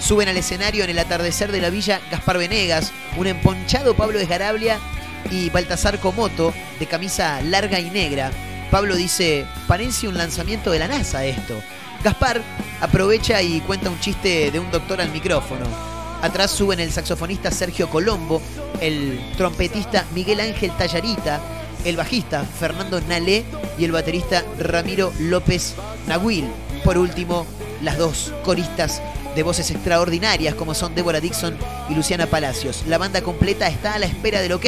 [0.00, 4.78] Suben al escenario en el atardecer de la villa Gaspar Venegas, un emponchado Pablo Esgarablia
[5.30, 8.30] y Baltasar Comoto, de camisa larga y negra.
[8.70, 11.54] Pablo dice, parece un lanzamiento de la NASA esto.
[12.02, 12.42] Gaspar
[12.80, 15.93] aprovecha y cuenta un chiste de un doctor al micrófono.
[16.24, 18.40] Atrás suben el saxofonista Sergio Colombo,
[18.80, 21.38] el trompetista Miguel Ángel Tallarita,
[21.84, 23.44] el bajista Fernando Nalé
[23.76, 25.74] y el baterista Ramiro López
[26.06, 26.46] Nahuil.
[26.82, 27.44] Por último,
[27.82, 29.02] las dos coristas
[29.36, 31.58] de voces extraordinarias como son Débora Dixon
[31.90, 32.84] y Luciana Palacios.
[32.88, 34.64] La banda completa está a la espera del ok.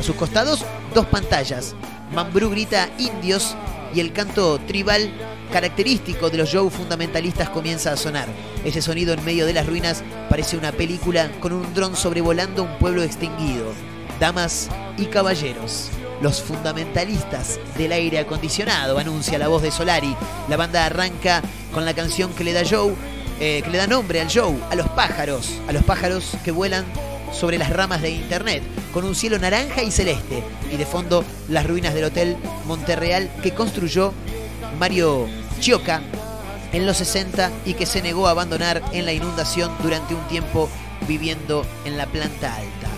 [0.00, 0.64] A sus costados,
[0.96, 1.76] dos pantallas.
[2.12, 3.54] Mambrú grita indios
[3.94, 5.12] y el canto tribal
[5.48, 8.28] característico de los shows fundamentalistas comienza a sonar.
[8.64, 12.78] Ese sonido en medio de las ruinas parece una película con un dron sobrevolando un
[12.78, 13.72] pueblo extinguido.
[14.20, 20.16] Damas y caballeros, los fundamentalistas del aire acondicionado, anuncia la voz de Solari.
[20.48, 22.94] La banda arranca con la canción que le da show,
[23.40, 26.84] eh, que le da nombre al show, a los pájaros, a los pájaros que vuelan
[27.32, 31.66] sobre las ramas de internet, con un cielo naranja y celeste, y de fondo las
[31.66, 34.12] ruinas del Hotel Monterreal que construyó
[34.78, 35.26] Mario
[35.60, 36.02] Chioca
[36.72, 40.68] en los 60 y que se negó a abandonar en la inundación durante un tiempo
[41.06, 42.88] viviendo en la planta alta.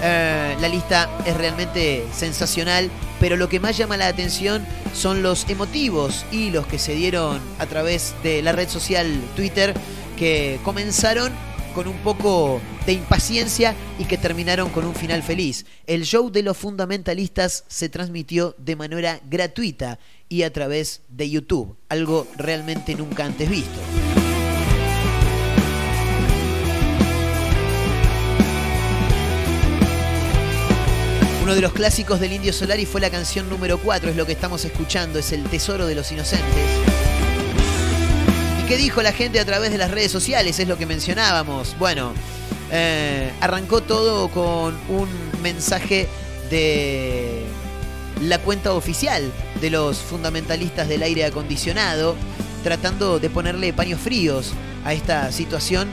[0.00, 5.48] Eh, la lista es realmente sensacional, pero lo que más llama la atención son los
[5.50, 9.74] emotivos y los que se dieron a través de la red social Twitter,
[10.16, 11.32] que comenzaron
[11.78, 15.64] con un poco de impaciencia y que terminaron con un final feliz.
[15.86, 21.76] El show de los fundamentalistas se transmitió de manera gratuita y a través de YouTube,
[21.88, 23.78] algo realmente nunca antes visto.
[31.44, 34.32] Uno de los clásicos del Indio Solari fue la canción número 4, es lo que
[34.32, 36.97] estamos escuchando, es el Tesoro de los Inocentes.
[38.68, 40.58] ¿Y qué dijo la gente a través de las redes sociales?
[40.58, 41.74] Es lo que mencionábamos.
[41.78, 42.12] Bueno,
[42.70, 45.08] eh, arrancó todo con un
[45.42, 46.06] mensaje
[46.50, 47.44] de
[48.20, 52.14] la cuenta oficial de los fundamentalistas del aire acondicionado,
[52.62, 54.52] tratando de ponerle paños fríos
[54.84, 55.88] a esta situación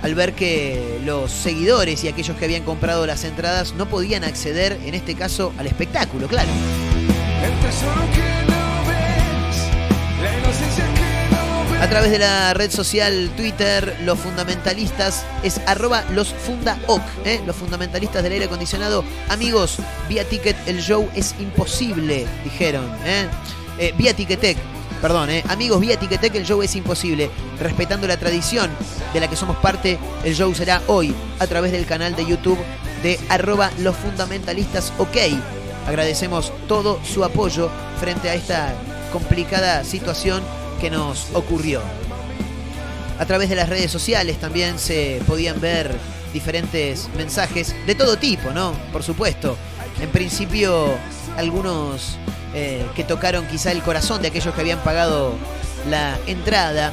[0.00, 4.80] al ver que los seguidores y aquellos que habían comprado las entradas no podían acceder,
[4.86, 6.48] en este caso, al espectáculo, claro.
[7.42, 10.87] El que no ves, la inocencia.
[11.80, 17.40] A través de la red social Twitter, los fundamentalistas es arroba los fundaoc, ¿eh?
[17.46, 19.04] los fundamentalistas del aire acondicionado.
[19.28, 19.76] Amigos,
[20.08, 22.84] vía ticket el show es imposible, dijeron.
[23.04, 23.28] ¿eh?
[23.78, 24.58] Eh, vía Ticketek,
[25.00, 25.44] perdón, ¿eh?
[25.48, 27.30] amigos, vía Ticketek el show es imposible.
[27.60, 28.72] Respetando la tradición
[29.14, 32.58] de la que somos parte, el show será hoy a través del canal de YouTube
[33.04, 35.16] de arroba los fundamentalistas ok.
[35.86, 38.74] Agradecemos todo su apoyo frente a esta
[39.12, 40.42] complicada situación
[40.80, 41.80] que nos ocurrió.
[43.18, 45.96] A través de las redes sociales también se podían ver
[46.32, 48.72] diferentes mensajes de todo tipo, ¿no?
[48.92, 49.56] Por supuesto.
[50.00, 50.94] En principio,
[51.36, 52.16] algunos
[52.54, 55.34] eh, que tocaron quizá el corazón de aquellos que habían pagado
[55.88, 56.92] la entrada.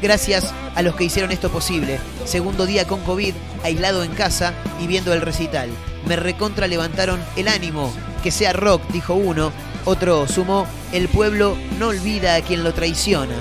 [0.00, 1.98] Gracias a los que hicieron esto posible.
[2.24, 5.68] Segundo día con COVID, aislado en casa y viendo el recital.
[6.06, 7.92] Me recontra levantaron el ánimo.
[8.22, 9.52] Que sea rock, dijo uno.
[9.88, 13.34] Otro sumó, el pueblo no olvida a quien lo traiciona.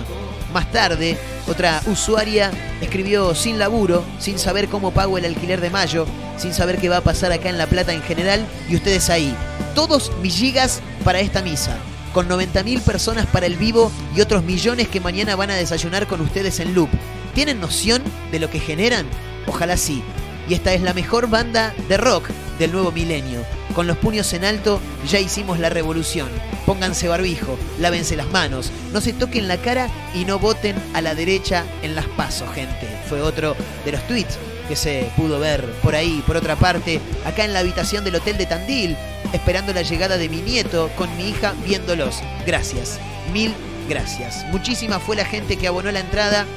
[0.54, 6.06] Más tarde, otra usuaria escribió sin laburo, sin saber cómo pago el alquiler de mayo,
[6.38, 9.36] sin saber qué va a pasar acá en La Plata en general, y ustedes ahí.
[9.76, 11.76] Todos mis gigas para esta misa,
[12.14, 16.22] con 90.000 personas para el vivo y otros millones que mañana van a desayunar con
[16.22, 16.90] ustedes en loop.
[17.36, 19.06] ¿Tienen noción de lo que generan?
[19.48, 20.02] Ojalá sí.
[20.48, 23.44] Y esta es la mejor banda de rock del nuevo milenio.
[23.78, 26.30] Con los puños en alto ya hicimos la revolución.
[26.66, 31.14] Pónganse barbijo, lávense las manos, no se toquen la cara y no voten a la
[31.14, 32.88] derecha en las pasos, gente.
[33.08, 37.46] Fue otro de los tweets que se pudo ver por ahí, por otra parte, acá
[37.46, 38.98] en la habitación del hotel de Tandil,
[39.32, 42.24] esperando la llegada de mi nieto con mi hija viéndolos.
[42.48, 42.98] Gracias,
[43.32, 43.54] mil
[43.88, 44.44] gracias.
[44.48, 46.48] Muchísima fue la gente que abonó la entrada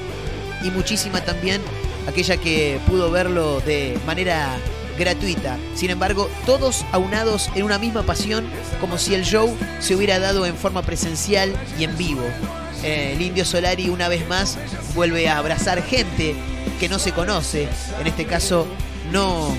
[0.65, 1.61] y muchísima también
[2.09, 4.57] aquella que pudo verlo de manera
[5.01, 5.59] gratuita.
[5.75, 8.47] Sin embargo, todos aunados en una misma pasión,
[8.81, 12.23] como si el show se hubiera dado en forma presencial y en vivo.
[12.85, 14.59] Eh, el Indio Solari una vez más
[14.95, 16.37] vuelve a abrazar gente
[16.79, 17.69] que no se conoce,
[18.01, 18.67] en este caso
[19.11, 19.57] no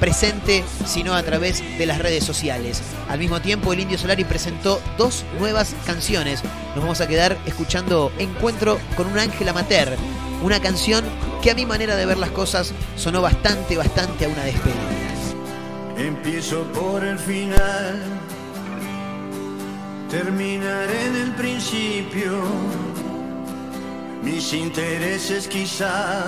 [0.00, 2.82] presente, sino a través de las redes sociales.
[3.08, 6.42] Al mismo tiempo, el Indio Solari presentó dos nuevas canciones.
[6.74, 9.96] Nos vamos a quedar escuchando Encuentro con un ángel amateur,
[10.42, 11.04] una canción
[11.42, 14.76] que a mi manera de ver las cosas sonó bastante, bastante a una despedida.
[15.96, 18.02] Empiezo por el final,
[20.10, 22.40] terminaré en el principio.
[24.22, 26.22] Mis intereses quizá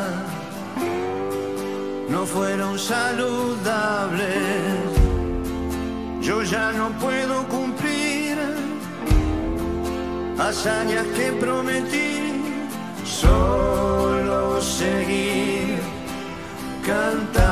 [2.09, 4.27] no fueron saludables.
[6.21, 8.39] Yo ya no puedo cumplir
[10.39, 12.43] hazañas que prometí,
[13.05, 13.72] solo
[14.63, 15.81] seguir
[16.87, 17.43] cantando.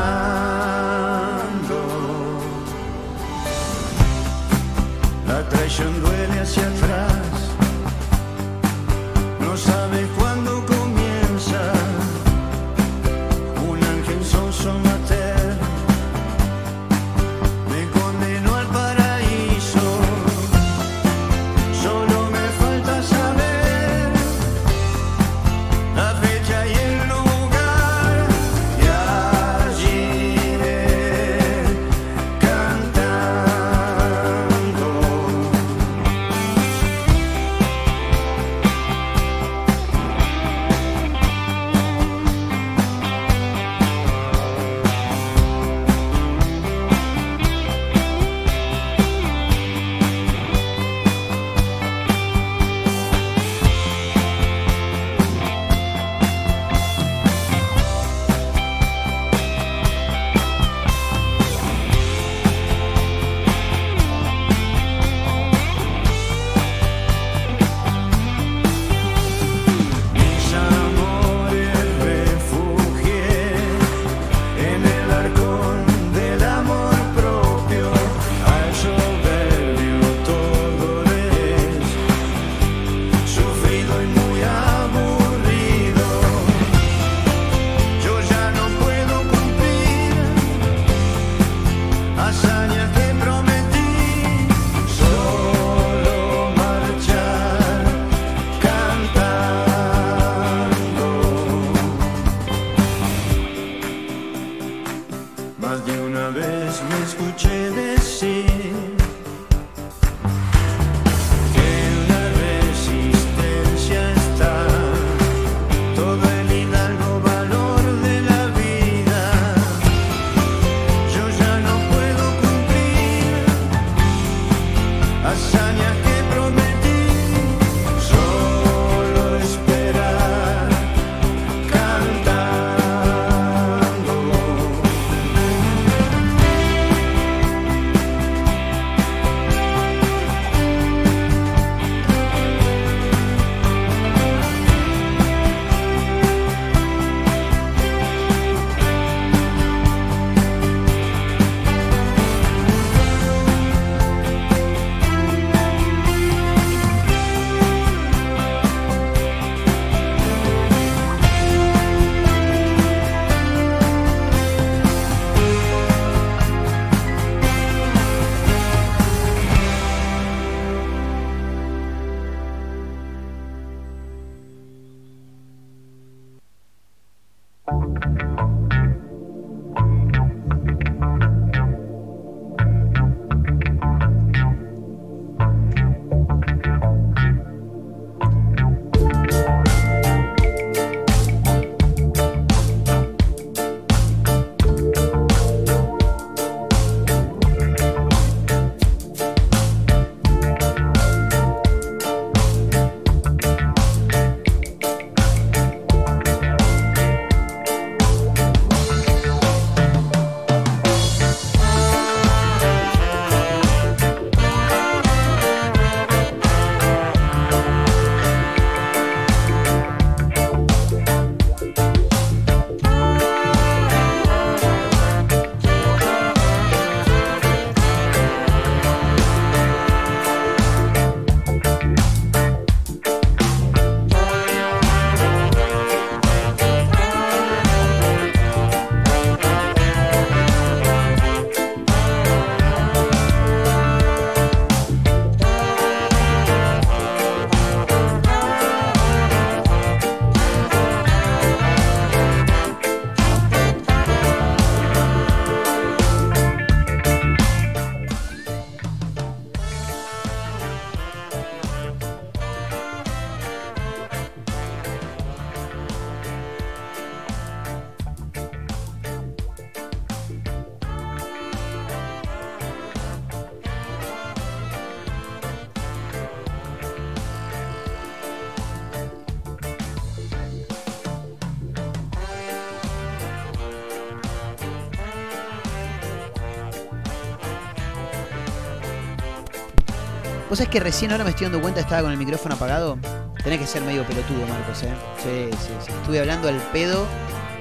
[290.60, 292.98] Sabés que recién ahora me estoy dando cuenta, estaba con el micrófono apagado.
[293.42, 295.48] Tenés que ser medio pelotudo, Marcos, ¿eh?
[295.88, 297.06] Estuve hablando al pedo,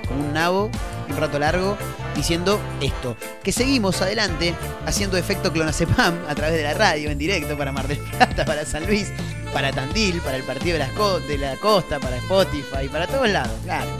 [0.05, 0.69] como un nabo,
[1.07, 1.77] un rato largo,
[2.13, 3.15] diciendo esto.
[3.41, 4.53] Que seguimos adelante
[4.85, 8.65] haciendo efecto clonazepam a través de la radio, en directo, para Mar del Plata, para
[8.65, 9.07] San Luis,
[9.53, 13.53] para Tandil, para el Partido de, las Co- la Costa, para Spotify, para todos lados,
[13.63, 13.91] claro.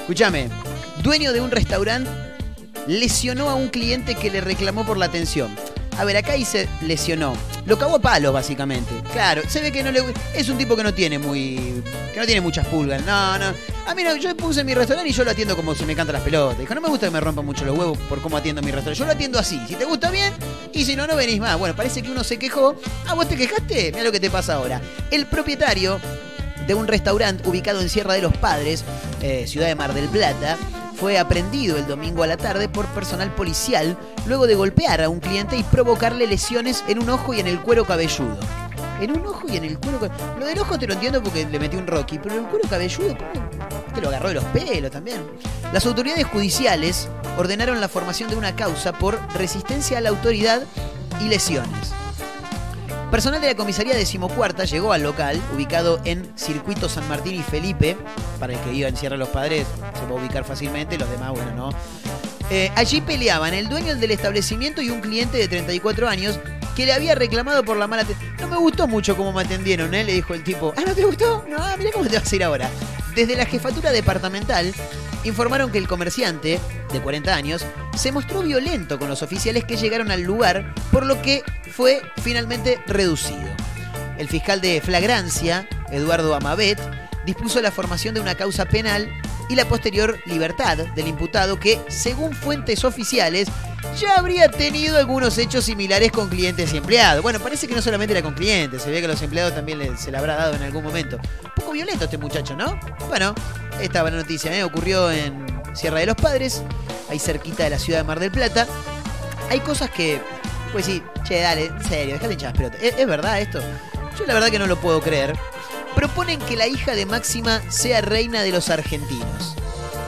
[0.00, 0.48] Escúchame,
[1.00, 2.10] dueño de un restaurante
[2.88, 5.54] lesionó a un cliente que le reclamó por la atención.
[5.98, 7.34] A ver, acá dice lesionó.
[7.66, 8.92] Lo cagó a palos, básicamente.
[9.12, 10.02] Claro, se ve que no le
[10.34, 11.82] es un tipo que no tiene muy
[12.12, 13.04] que no tiene muchas pulgas.
[13.04, 13.46] No, no.
[13.86, 16.14] A mí no, yo puse mi restaurante y yo lo atiendo como se me cantan
[16.14, 16.58] las pelotas.
[16.58, 18.98] Dijo, no me gusta que me rompan mucho los huevos por cómo atiendo mi restaurante.
[18.98, 19.60] Yo lo atiendo así.
[19.68, 20.32] Si te gusta bien
[20.72, 21.58] y si no no venís más.
[21.58, 22.74] Bueno, parece que uno se quejó.
[23.06, 23.92] Ah, vos te quejaste.
[23.92, 24.80] Mira lo que te pasa ahora.
[25.10, 26.00] El propietario
[26.66, 28.84] de un restaurante ubicado en Sierra de los Padres,
[29.20, 30.56] eh, ciudad de Mar del Plata,
[31.02, 35.18] fue aprendido el domingo a la tarde por personal policial luego de golpear a un
[35.18, 38.38] cliente y provocarle lesiones en un ojo y en el cuero cabelludo.
[39.00, 40.38] En un ojo y en el cuero cabelludo.
[40.38, 43.16] Lo del ojo te lo entiendo porque le metí un Rocky, pero el cuero cabelludo.
[43.92, 45.20] Te lo agarró de los pelos también.
[45.72, 50.62] Las autoridades judiciales ordenaron la formación de una causa por resistencia a la autoridad
[51.20, 52.01] y lesiones.
[53.12, 57.94] Personal de la comisaría decimocuarta llegó al local, ubicado en Circuito San Martín y Felipe.
[58.40, 59.66] Para el que iba en Sierra los Padres,
[60.00, 61.70] se va a ubicar fácilmente, los demás, bueno, no.
[62.48, 66.40] Eh, allí peleaban el dueño del establecimiento y un cliente de 34 años
[66.74, 68.06] que le había reclamado por la mala.
[68.40, 70.04] No me gustó mucho cómo me atendieron, ¿eh?
[70.04, 70.72] Le dijo el tipo.
[70.78, 71.44] Ah, ¿no te gustó?
[71.50, 72.70] No, ah, mira cómo te vas a ir ahora.
[73.14, 74.72] Desde la jefatura departamental
[75.24, 76.60] informaron que el comerciante,
[76.92, 77.64] de 40 años,
[77.96, 82.80] se mostró violento con los oficiales que llegaron al lugar, por lo que fue finalmente
[82.86, 83.48] reducido.
[84.18, 86.78] El fiscal de flagrancia, Eduardo Amabet,
[87.24, 89.08] dispuso la formación de una causa penal
[89.48, 93.48] y la posterior libertad del imputado que, según fuentes oficiales,
[93.98, 97.22] ya habría tenido algunos hechos similares con clientes y empleados.
[97.22, 99.78] Bueno, parece que no solamente era con clientes, se ve que a los empleados también
[99.78, 101.16] le- se le habrá dado en algún momento.
[101.44, 102.78] Un poco violento este muchacho, ¿no?
[103.08, 103.34] Bueno,
[103.80, 104.62] esta buena noticia, ¿eh?
[104.64, 106.62] Ocurrió en Sierra de los Padres,
[107.10, 108.66] ahí cerquita de la ciudad de Mar del Plata.
[109.50, 110.20] Hay cosas que,
[110.70, 112.82] pues sí, che, dale, en serio, dejate hinchar las pelotas.
[112.82, 113.60] ¿Es, es verdad esto?
[114.18, 115.34] Yo la verdad que no lo puedo creer.
[115.94, 119.54] Proponen que la hija de Máxima sea reina de los argentinos.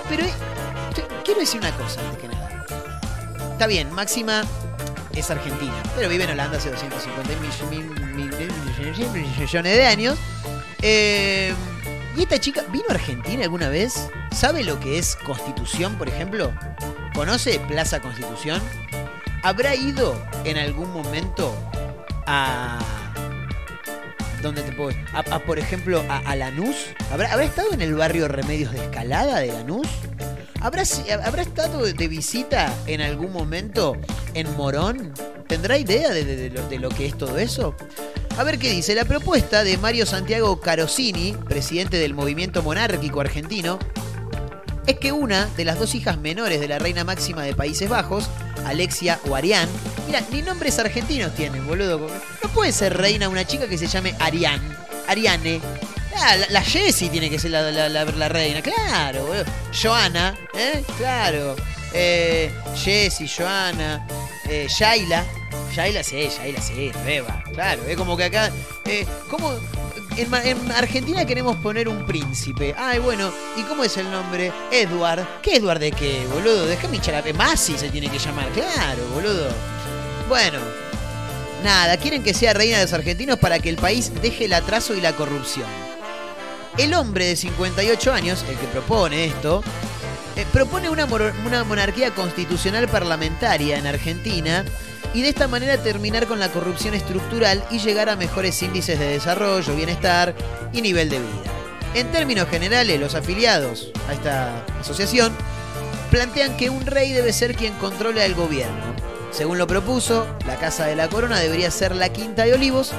[0.08, 0.32] Pero eh,
[1.24, 2.64] quiero decir una cosa antes que nada.
[3.52, 4.42] Está bien, Máxima
[5.14, 7.32] es argentina, pero vive en Holanda hace 250
[7.70, 8.34] mil- mil- mil-
[9.12, 10.18] mil- millones de años.
[10.82, 11.54] Eh,
[12.16, 14.08] ¿Y esta chica vino a Argentina alguna vez?
[14.34, 16.52] ¿Sabe lo que es Constitución, por ejemplo?
[17.14, 18.60] ¿Conoce Plaza Constitución?
[19.42, 21.54] ¿Habrá ido en algún momento
[22.26, 22.78] a...
[24.44, 26.76] ¿Dónde te puedo a, a, por ejemplo, a, a Lanús?
[27.10, 29.88] ¿Habrá, ¿Habrá estado en el barrio Remedios de Escalada de Lanús?
[30.60, 30.82] ¿Habrá,
[31.24, 33.96] ¿Habrá estado de visita en algún momento
[34.34, 35.12] en Morón?
[35.48, 37.74] ¿Tendrá idea de, de- de lo, de lo que es todo eso?
[38.36, 38.94] A ver qué dice.
[38.94, 43.78] La propuesta de Mario Santiago Carosini, presidente del movimiento monárquico argentino,
[44.86, 48.28] es que una de las dos hijas menores de la reina máxima de Países Bajos,
[48.66, 49.68] Alexia o Arián,
[50.06, 52.08] mira, ni nombres argentinos tienen, boludo.
[52.42, 54.60] No puede ser reina una chica que se llame Arián,
[55.08, 55.60] Ariane.
[56.16, 59.44] Ah, la, la Jessie tiene que ser la, reina, claro, boludo.
[59.72, 60.82] Joana, ¿eh?
[60.96, 61.56] Claro.
[61.92, 64.06] Eh, Jessie, Joana,
[64.48, 65.24] eh, Shaila.
[65.72, 67.42] Shaila sí, Shaila sí, beba.
[67.52, 68.50] Claro, es como que acá.
[68.84, 69.54] Eh, ¿Cómo.?
[70.16, 72.74] En, en Argentina queremos poner un príncipe.
[72.78, 74.52] Ay, bueno, ¿y cómo es el nombre?
[74.70, 75.26] Edward.
[75.42, 76.66] ¿Qué Edward de qué, boludo?
[76.66, 77.32] Déjame echar a...
[77.32, 79.48] Masi se tiene que llamar, claro, boludo.
[80.28, 80.58] Bueno,
[81.64, 84.94] nada, quieren que sea reina de los argentinos para que el país deje el atraso
[84.94, 85.66] y la corrupción.
[86.78, 89.64] El hombre de 58 años, el que propone esto,
[90.36, 94.64] eh, propone una, una monarquía constitucional parlamentaria en Argentina
[95.14, 99.06] y de esta manera terminar con la corrupción estructural y llegar a mejores índices de
[99.06, 100.34] desarrollo, bienestar
[100.72, 101.52] y nivel de vida.
[101.94, 105.32] En términos generales, los afiliados a esta asociación
[106.10, 108.94] plantean que un rey debe ser quien controla el gobierno.
[109.30, 112.92] Según lo propuso, la Casa de la Corona debería ser la Quinta de Olivos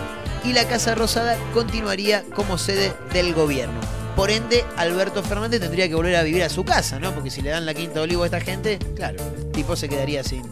[0.45, 3.79] y la Casa Rosada continuaría como sede del gobierno.
[4.15, 7.13] Por ende, Alberto Fernández tendría que volver a vivir a su casa, ¿no?
[7.13, 9.89] Porque si le dan la Quinta de Olivos a esta gente, claro, el tipo se
[9.89, 10.43] quedaría sin,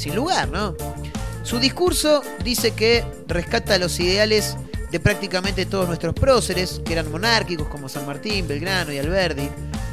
[0.00, 0.74] sin lugar, ¿no?
[1.42, 4.56] Su discurso dice que rescata los ideales
[4.90, 9.48] de prácticamente todos nuestros próceres, que eran monárquicos como San Martín, Belgrano y Alberdi.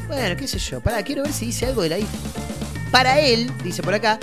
[0.07, 2.17] Bueno, qué sé yo, pará, quiero ver si dice algo de la hija.
[2.89, 4.17] Para él, dice por acá,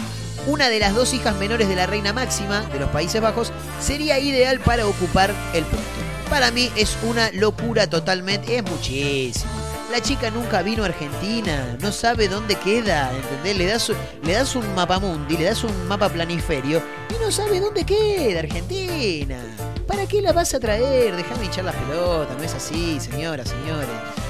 [0.47, 4.19] una de las dos hijas menores de la reina máxima de los Países Bajos sería
[4.19, 5.89] ideal para ocupar el puesto.
[6.31, 9.64] Para mí es una locura totalmente, es muchísimo.
[9.91, 13.57] La chica nunca vino a Argentina, no sabe dónde queda, ¿entendés?
[13.57, 17.61] Le das, le das un mapa mundi, le das un mapa planiferio y no sabe
[17.61, 19.39] dónde queda Argentina.
[19.87, 21.15] ¿para qué la vas a traer?
[21.17, 23.89] Déjame hinchar la pelota, no es así, señora, señores.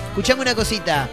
[0.08, 1.08] Escuchame una cosita.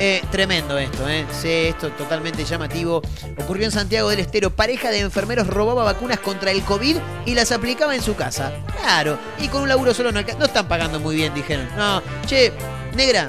[0.00, 1.26] Eh, tremendo esto, ¿eh?
[1.32, 3.02] Sí, esto totalmente llamativo.
[3.36, 4.50] Ocurrió en Santiago del Estero.
[4.50, 8.52] Pareja de enfermeros robaba vacunas contra el COVID y las aplicaba en su casa.
[8.80, 10.20] Claro, y con un laburo solo no.
[10.22, 11.68] No están pagando muy bien, dijeron.
[11.76, 12.52] No, che,
[12.94, 13.28] negra,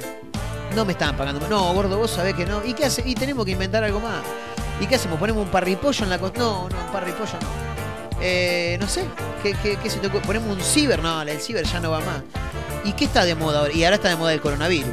[0.76, 1.47] no me estaban pagando.
[1.49, 2.63] No, gordo, vos sabés que no.
[2.65, 3.03] ¿Y qué hace?
[3.05, 4.22] Y tenemos que inventar algo más.
[4.82, 5.20] ¿Y qué hacemos?
[5.20, 6.39] ¿Ponemos un parripollo en la costa?
[6.39, 7.70] No, no, un parripollo no.
[8.22, 9.05] Eh, no sé,
[9.43, 10.22] ¿qué, qué, qué se ocurre?
[10.26, 11.01] ¿Ponemos un ciber?
[11.01, 12.22] No, el ciber ya no va más.
[12.84, 13.74] ¿Y qué está de moda ahora?
[13.74, 14.91] Y ahora está de moda el coronavirus.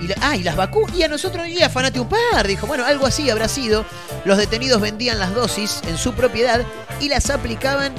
[0.00, 0.96] Y la- ah, y las vacunas.
[0.96, 2.46] Y a nosotros, y afanate un par.
[2.46, 3.84] Dijo, bueno, algo así habrá sido.
[4.24, 6.62] Los detenidos vendían las dosis en su propiedad
[7.00, 7.92] y las aplicaban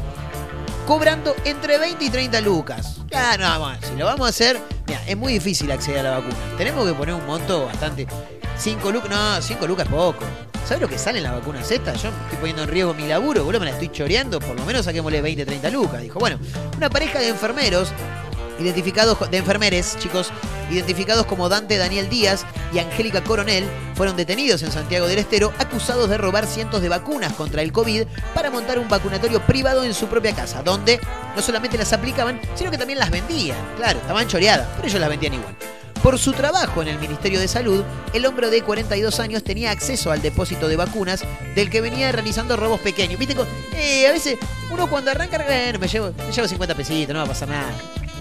[0.87, 2.97] cobrando entre 20 y 30 lucas.
[3.13, 6.17] Ah, no, bueno, si lo vamos a hacer, mira, es muy difícil acceder a la
[6.19, 6.35] vacuna.
[6.57, 8.07] Tenemos que poner un monto bastante.
[8.57, 10.25] 5 lucas, no, 5 lucas poco.
[10.65, 12.01] ¿Sabes lo que salen las vacunas estas?
[12.01, 14.85] Yo estoy poniendo en riesgo mi laburo, boludo, me la estoy choreando, por lo menos
[14.85, 16.01] saquémosle 20, 30 lucas.
[16.01, 16.39] Dijo, bueno,
[16.77, 17.91] una pareja de enfermeros
[18.61, 20.31] identificados de enfermeres, chicos,
[20.69, 26.09] identificados como Dante Daniel Díaz y Angélica Coronel, fueron detenidos en Santiago del Estero acusados
[26.09, 28.03] de robar cientos de vacunas contra el COVID
[28.33, 30.99] para montar un vacunatorio privado en su propia casa, donde
[31.35, 33.57] no solamente las aplicaban, sino que también las vendían.
[33.77, 35.55] Claro, estaban choreadas, pero ellos las vendían igual.
[36.01, 37.83] Por su trabajo en el Ministerio de Salud,
[38.13, 42.57] el hombre de 42 años tenía acceso al depósito de vacunas del que venía realizando
[42.57, 43.19] robos pequeños.
[43.19, 43.45] Viste, co-
[43.75, 44.39] eh, a veces
[44.71, 47.69] uno cuando arranca, bueno, me llevo, me llevo 50 pesitos, no va a pasar nada.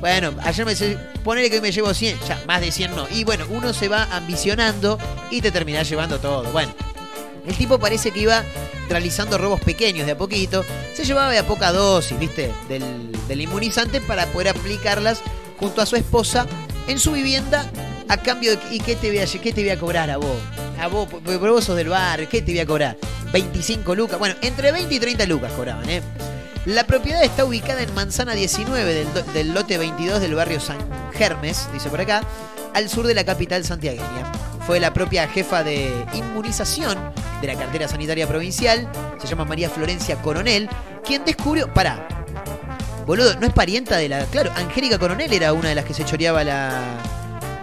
[0.01, 0.75] Bueno, ayer me
[1.23, 3.07] ponele que hoy me llevo 100, ya, más de 100 no.
[3.11, 4.99] Y bueno, uno se va ambicionando
[5.31, 6.51] y te terminás llevando todo.
[6.53, 6.73] Bueno,
[7.47, 8.43] el tipo parece que iba
[8.89, 10.65] realizando robos pequeños de a poquito.
[10.95, 12.51] Se llevaba de a poca dosis, ¿viste?
[12.69, 15.21] Del, del inmunizante para poder aplicarlas
[15.59, 16.47] junto a su esposa
[16.89, 17.71] en su vivienda
[18.09, 18.75] a cambio de...
[18.75, 20.37] ¿Y qué te voy a, qué te voy a cobrar a vos?
[20.81, 22.97] A vos, porque vos del bar, ¿qué te voy a cobrar?
[23.33, 24.19] 25 lucas.
[24.19, 26.03] Bueno, entre 20 y 30 lucas cobraban, ¿eh?
[26.67, 30.77] La propiedad está ubicada en Manzana 19 del, del lote 22 del barrio San
[31.13, 32.23] Germes, dice por acá,
[32.75, 34.31] al sur de la capital santiagueña.
[34.67, 36.99] Fue la propia jefa de inmunización
[37.41, 38.87] de la cartera sanitaria provincial,
[39.19, 40.69] se llama María Florencia Coronel,
[41.03, 41.73] quien descubrió...
[41.73, 42.07] Pará,
[43.07, 44.25] boludo, no es parienta de la...
[44.27, 46.79] Claro, Angélica Coronel era una de las que se choreaba la...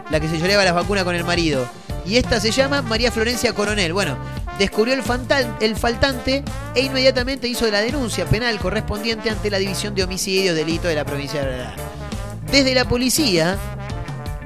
[0.09, 1.69] La que se choreaba las vacunas con el marido.
[2.05, 3.93] Y esta se llama María Florencia Coronel.
[3.93, 4.17] Bueno,
[4.59, 5.03] descubrió el,
[5.59, 6.43] el faltante
[6.75, 11.05] e inmediatamente hizo la denuncia penal correspondiente ante la División de Homicidios Delito de la
[11.05, 11.75] provincia de Granada.
[12.51, 13.57] Desde la policía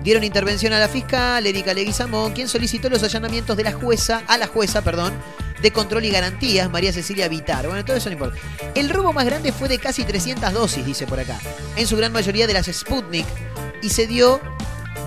[0.03, 4.37] dieron intervención a la fiscal Erika Leguizamón, quien solicitó los allanamientos de la jueza, a
[4.37, 5.13] la jueza, perdón,
[5.61, 7.67] de control y garantías, María Cecilia Vitar.
[7.67, 8.37] Bueno, todo eso no importa.
[8.73, 11.39] El robo más grande fue de casi 300 dosis, dice por acá,
[11.75, 13.27] en su gran mayoría de las Sputnik,
[13.81, 14.41] y se dio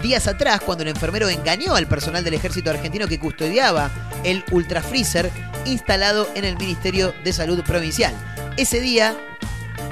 [0.04, 3.90] días atrás cuando el enfermero engañó al personal del ejército argentino que custodiaba
[4.22, 5.30] el ultrafreezer
[5.64, 8.12] instalado en el Ministerio de Salud Provincial.
[8.58, 9.16] Ese día,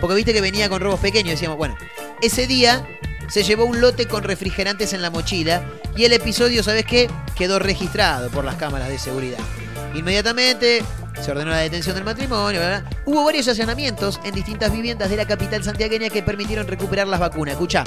[0.02, 1.78] porque viste que venía con robos pequeños, decíamos, bueno,
[2.20, 2.86] ese día
[3.28, 5.64] se llevó un lote con refrigerantes en la mochila
[5.96, 7.10] y el episodio, ¿sabes qué?
[7.34, 9.38] Quedó registrado por las cámaras de seguridad.
[9.94, 10.84] Inmediatamente
[11.22, 12.84] se ordenó la detención del matrimonio, bla.
[13.06, 17.52] Hubo varios allanamientos en distintas viviendas de la capital santiagueña que permitieron recuperar las vacunas.
[17.52, 17.84] Escucha,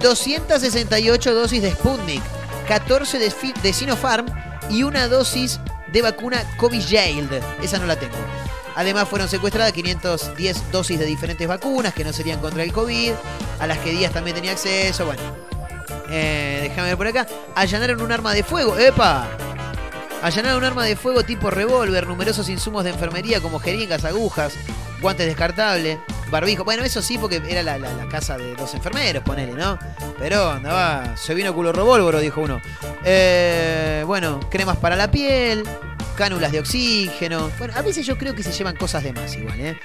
[0.00, 2.22] 268 dosis de Sputnik,
[2.68, 3.32] 14 de,
[3.62, 4.26] de Sinopharm
[4.70, 5.60] y una dosis
[5.92, 7.32] de vacuna Covishield.
[7.62, 8.16] Esa no la tengo.
[8.74, 13.12] Además fueron secuestradas 510 dosis de diferentes vacunas que no serían contra el COVID,
[13.58, 15.06] a las que Díaz también tenía acceso.
[15.06, 15.22] Bueno,
[16.10, 17.26] eh, déjame ver por acá.
[17.54, 18.78] Allanaron un arma de fuego.
[18.78, 19.28] ¡Epa!
[20.22, 24.52] Allanaron un arma de fuego tipo revólver, numerosos insumos de enfermería como jeringas, agujas,
[25.00, 25.98] guantes descartables,
[26.30, 26.64] barbijo.
[26.64, 29.78] Bueno, eso sí, porque era la, la- casa de dos enfermeros, ponele, ¿no?
[30.18, 32.60] Pero andaba, se vino culo revólvero, dijo uno.
[33.04, 35.64] Eh, bueno, cremas para la piel,
[36.16, 37.50] cánulas de oxígeno.
[37.58, 39.78] Bueno, a veces yo creo que se llevan cosas de más igual, ¿eh?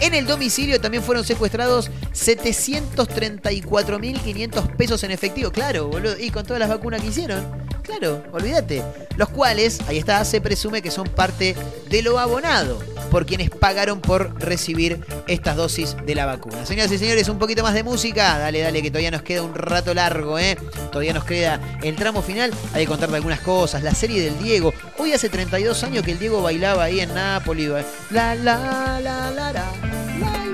[0.00, 5.50] En el domicilio también fueron secuestrados 734.500 pesos en efectivo.
[5.52, 6.18] Claro, boludo.
[6.18, 7.65] Y con todas las vacunas que hicieron.
[7.86, 8.82] Claro, olvídate.
[9.16, 11.54] Los cuales, ahí está, se presume que son parte
[11.88, 12.82] de lo abonado
[13.12, 16.66] por quienes pagaron por recibir estas dosis de la vacuna.
[16.66, 18.38] Señoras y señores, un poquito más de música.
[18.38, 20.58] Dale, dale, que todavía nos queda un rato largo, ¿eh?
[20.90, 22.52] Todavía nos queda el tramo final.
[22.74, 23.84] Hay que contarte algunas cosas.
[23.84, 24.74] La serie del Diego.
[24.98, 27.86] Hoy hace 32 años que el Diego bailaba ahí en Nápoles.
[28.10, 29.72] La, la, la, la, la.
[30.18, 30.45] Life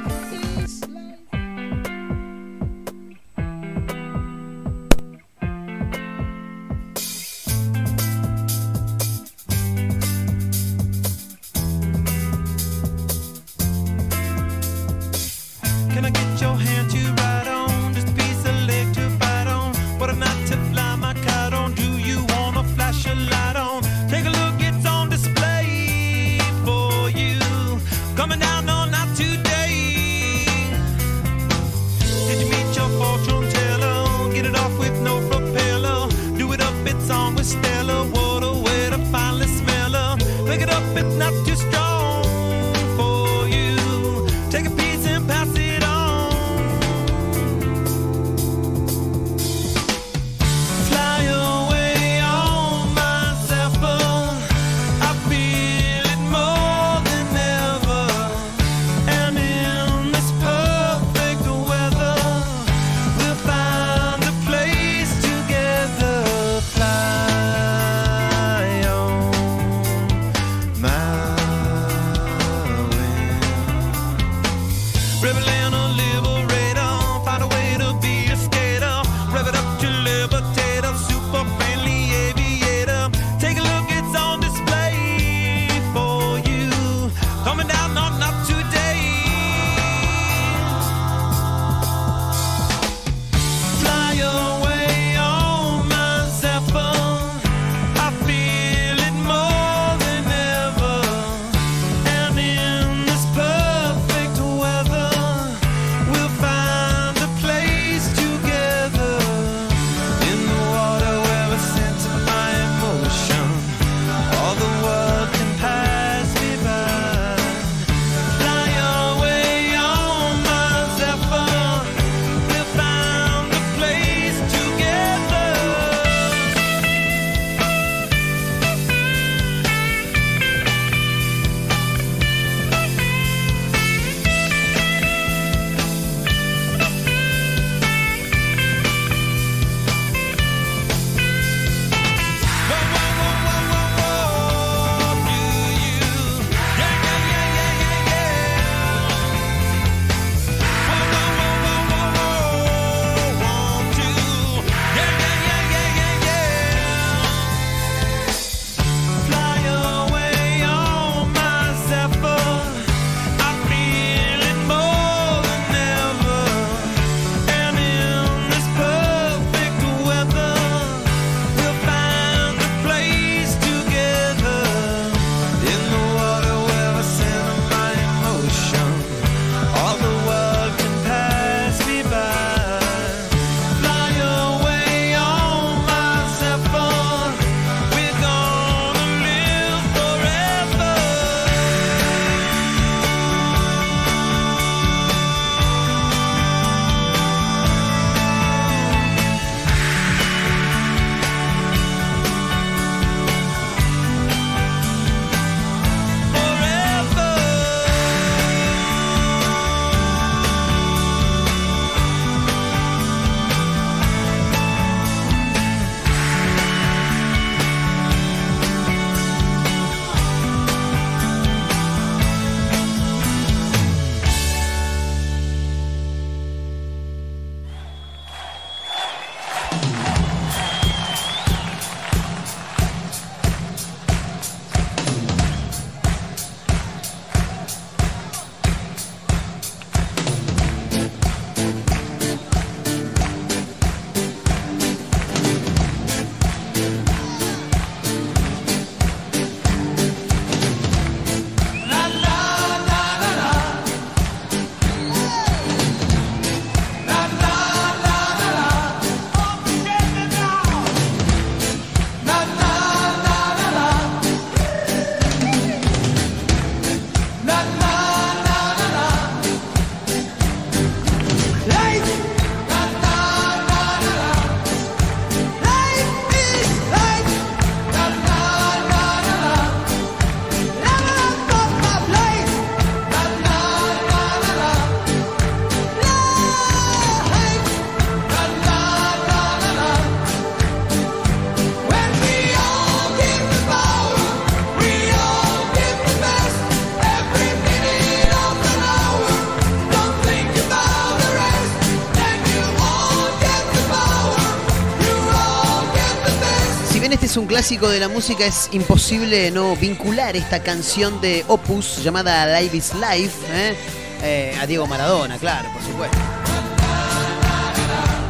[307.32, 312.60] es un clásico de la música, es imposible no vincular esta canción de Opus llamada
[312.60, 313.74] Live is Life ¿eh?
[314.22, 316.18] Eh, a Diego Maradona, claro, por supuesto.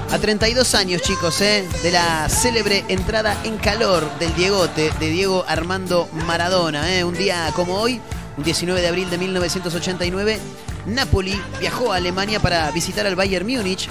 [0.09, 1.67] A 32 años, chicos, ¿eh?
[1.83, 6.85] de la célebre entrada en calor del Diegote, de Diego Armando Maradona.
[7.05, 8.01] Un día como hoy,
[8.37, 10.39] un 19 de abril de 1989,
[10.87, 13.89] Napoli viajó a Alemania para visitar al Bayern Múnich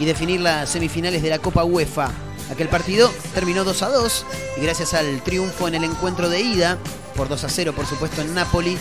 [0.00, 2.23] y definir las semifinales de la Copa UEFA.
[2.50, 4.26] Aquel partido terminó 2 a 2
[4.58, 6.78] y gracias al triunfo en el encuentro de ida,
[7.16, 8.76] por 2 a 0 por supuesto en Napoli,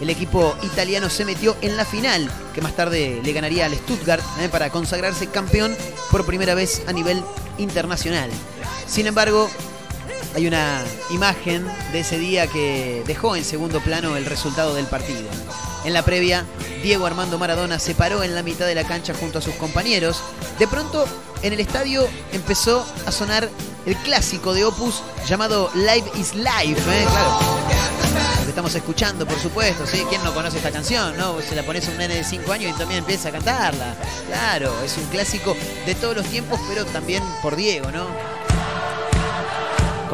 [0.00, 4.22] el equipo italiano se metió en la final, que más tarde le ganaría al Stuttgart
[4.50, 5.76] para consagrarse campeón
[6.10, 7.22] por primera vez a nivel
[7.58, 8.30] internacional.
[8.86, 9.48] Sin embargo,
[10.34, 15.28] hay una imagen de ese día que dejó en segundo plano el resultado del partido.
[15.84, 16.44] En la previa,
[16.82, 20.22] Diego Armando Maradona se paró en la mitad de la cancha junto a sus compañeros.
[20.58, 21.06] De pronto,
[21.42, 23.50] en el estadio empezó a sonar
[23.84, 26.80] el clásico de Opus llamado Live is Life.
[26.90, 27.06] ¿eh?
[28.42, 29.86] Lo estamos escuchando, por supuesto.
[29.86, 30.04] ¿sí?
[30.08, 31.16] ¿Quién no conoce esta canción?
[31.18, 31.40] no?
[31.42, 33.94] Se la pones a un nene de 5 años y también empieza a cantarla.
[34.28, 35.54] Claro, es un clásico
[35.84, 38.06] de todos los tiempos, pero también por Diego, ¿no?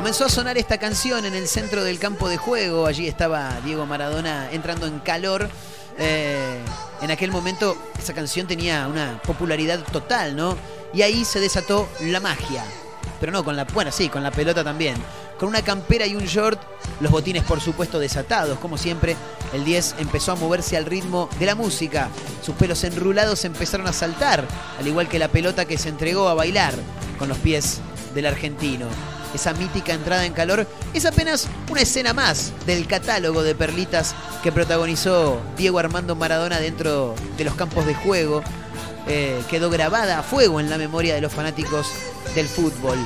[0.01, 2.87] Comenzó a sonar esta canción en el centro del campo de juego.
[2.87, 5.51] Allí estaba Diego Maradona entrando en calor.
[5.99, 6.59] Eh,
[7.03, 10.57] en aquel momento esa canción tenía una popularidad total, ¿no?
[10.95, 12.65] Y ahí se desató la magia.
[13.21, 14.97] Pero no con la, bueno, sí, con la pelota también.
[15.39, 16.59] Con una campera y un short,
[17.01, 19.17] los botines por supuesto desatados, como siempre,
[19.53, 22.09] el 10 empezó a moverse al ritmo de la música.
[22.43, 24.47] Sus pelos enrulados empezaron a saltar,
[24.79, 26.73] al igual que la pelota que se entregó a bailar
[27.19, 27.83] con los pies
[28.15, 28.87] del argentino
[29.35, 34.53] esa mítica entrada en calor, es apenas una escena más del catálogo de perlitas que
[34.53, 38.43] protagonizó Diego Armando Maradona dentro de los campos de juego.
[39.07, 41.89] Eh, quedó grabada a fuego en la memoria de los fanáticos
[42.35, 42.99] del fútbol.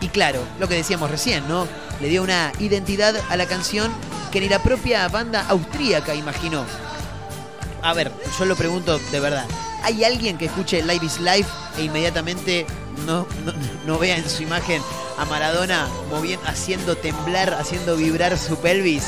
[0.00, 1.66] Y claro, lo que decíamos recién, ¿no?
[2.00, 3.90] Le dio una identidad a la canción
[4.30, 6.64] que ni la propia banda austríaca imaginó.
[7.82, 9.46] A ver, yo lo pregunto de verdad.
[9.82, 12.66] ¿Hay alguien que escuche Live is Life e inmediatamente
[13.06, 13.26] no,
[13.86, 14.82] no, vea en su imagen
[15.18, 19.04] a Maradona moviendo, haciendo temblar, haciendo vibrar su pelvis.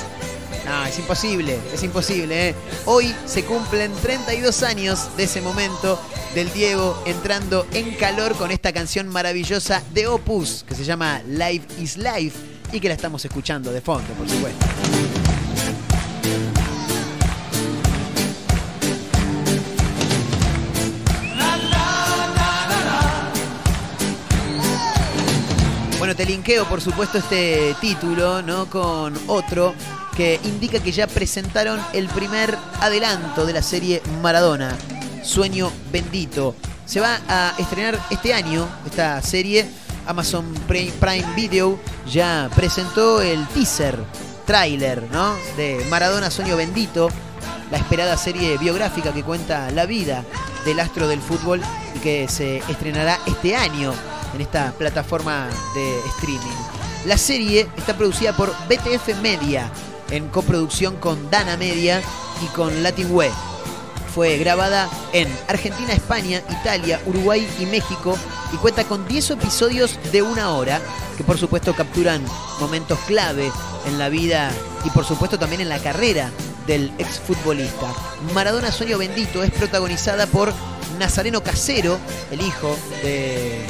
[0.64, 2.51] No, es imposible, es imposible.
[2.51, 2.55] ¿eh?
[2.84, 6.01] Hoy se cumplen 32 años de ese momento
[6.34, 11.64] del Diego entrando en calor con esta canción maravillosa de Opus que se llama Live
[11.80, 12.38] is Life
[12.72, 14.66] y que la estamos escuchando de fondo, por supuesto.
[26.25, 28.66] Linkeo por supuesto este título, ¿no?
[28.66, 29.75] Con otro
[30.16, 34.77] que indica que ya presentaron el primer adelanto de la serie Maradona,
[35.23, 36.55] Sueño Bendito.
[36.85, 39.66] Se va a estrenar este año esta serie.
[40.07, 41.79] Amazon Prime Video
[42.11, 43.97] ya presentó el teaser,
[44.47, 45.35] trailer, ¿no?
[45.57, 47.09] De Maradona Sueño Bendito,
[47.71, 50.25] la esperada serie biográfica que cuenta la vida
[50.64, 51.61] del astro del fútbol
[51.95, 53.93] y que se estrenará este año
[54.35, 56.57] en esta plataforma de streaming.
[57.07, 59.70] La serie está producida por BTF Media
[60.11, 62.03] en coproducción con Dana Media
[62.43, 63.33] y con Latin Web.
[64.14, 68.18] Fue grabada en Argentina, España, Italia, Uruguay y México
[68.53, 70.81] y cuenta con 10 episodios de una hora
[71.16, 72.22] que por supuesto capturan
[72.59, 73.53] momentos clave
[73.87, 74.51] en la vida
[74.85, 76.31] y por supuesto también en la carrera
[76.66, 77.87] del exfutbolista.
[78.35, 80.53] Maradona Sueño Bendito es protagonizada por
[80.99, 81.99] Nazareno Casero,
[82.31, 83.64] el hijo de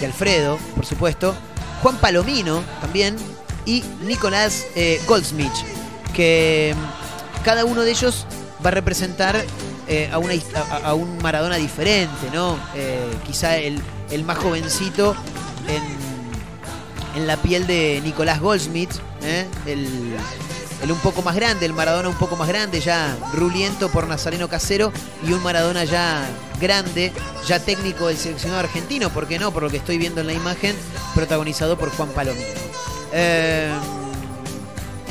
[0.00, 1.34] de Alfredo, por supuesto,
[1.82, 3.16] Juan Palomino también
[3.64, 5.52] y Nicolás eh, Goldsmith,
[6.14, 8.26] que mm, cada uno de ellos
[8.64, 9.36] va a representar
[9.88, 10.34] eh, a, una,
[10.94, 12.58] un Maradona diferente, ¿no?
[12.74, 13.82] Eh, quizá el,
[14.24, 15.14] más jovencito
[15.68, 18.92] en, en, la piel de Nicolás Goldsmith,
[19.66, 20.16] el,
[20.82, 24.48] el un poco más grande, el Maradona un poco más grande, ya ruliento por Nazareno
[24.48, 24.92] Casero,
[25.26, 26.26] y un Maradona ya
[26.60, 27.12] grande,
[27.46, 29.52] ya técnico del seleccionado argentino, ¿por qué no?
[29.52, 30.74] Por lo que estoy viendo en la imagen,
[31.14, 32.46] protagonizado por Juan Palomino.
[33.12, 33.70] Eh,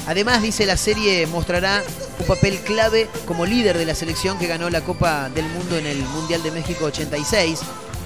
[0.08, 1.84] además, dice la serie, mostrará
[2.20, 5.86] un papel clave como líder de la selección que ganó la Copa del Mundo en
[5.86, 7.60] el Mundial de México 86.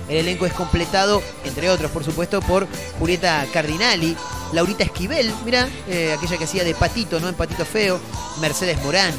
[0.07, 2.67] El elenco es completado, entre otros, por supuesto, por
[2.99, 4.15] Julieta Cardinali,
[4.51, 7.29] Laurita Esquivel, mira, eh, aquella que hacía de Patito, ¿no?
[7.29, 7.99] En Patito Feo,
[8.39, 9.13] Mercedes Morán,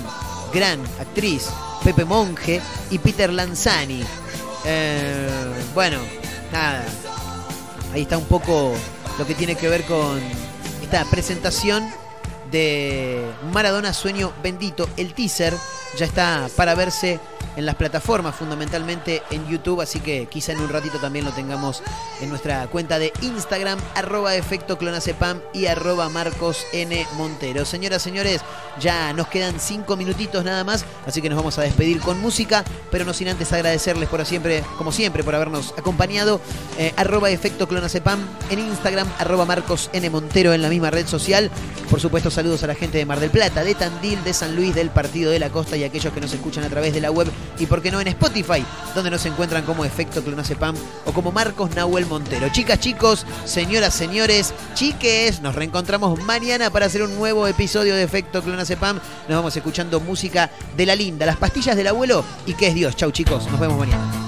[0.53, 1.49] gran actriz,
[1.83, 2.61] Pepe Monge
[2.91, 4.05] y Peter Lanzani.
[4.65, 5.29] Eh,
[5.75, 5.99] bueno,
[6.53, 6.85] nada,
[7.93, 8.75] ahí está un poco
[9.19, 10.21] lo que tiene que ver con
[10.83, 11.89] esta presentación
[12.51, 14.89] de Maradona Sueño Bendito.
[14.97, 15.55] El teaser
[15.99, 17.19] ya está para verse
[17.57, 21.83] en las plataformas, fundamentalmente en YouTube, así que quizá en un ratito también lo tengamos
[22.21, 27.07] en nuestra cuenta de Instagram, arroba efecto clonacepam y arroba Marcos N.
[27.17, 27.65] Montero.
[27.65, 28.41] Señoras, señores,
[28.81, 32.65] ya nos quedan cinco minutitos nada más, así que nos vamos a despedir con música,
[32.91, 36.41] pero no sin antes agradecerles por siempre, como siempre, por habernos acompañado.
[36.79, 40.09] Eh, arroba efecto clonacepam en Instagram, arroba Marcos N.
[40.11, 41.51] Montero en la misma red social.
[41.91, 44.75] Por supuesto, saludos a la gente de Mar del Plata, de Tandil, de San Luis,
[44.75, 47.29] del Partido de la Costa y aquellos que nos escuchan a través de la web
[47.59, 48.65] y, por qué no, en Spotify,
[48.95, 50.75] donde nos encuentran como Efecto Clonacepam
[51.05, 52.49] o como Marcos Nahuel Montero.
[52.51, 58.43] Chicas, chicos, señoras, señores, chiques, nos reencontramos mañana para hacer un nuevo episodio de Efecto
[58.43, 59.01] Clonacepam.
[59.29, 62.97] Nos vamos escuchando música de la linda, las pastillas del abuelo y que es Dios.
[62.97, 64.24] Chau, chicos, nos vemos mañana.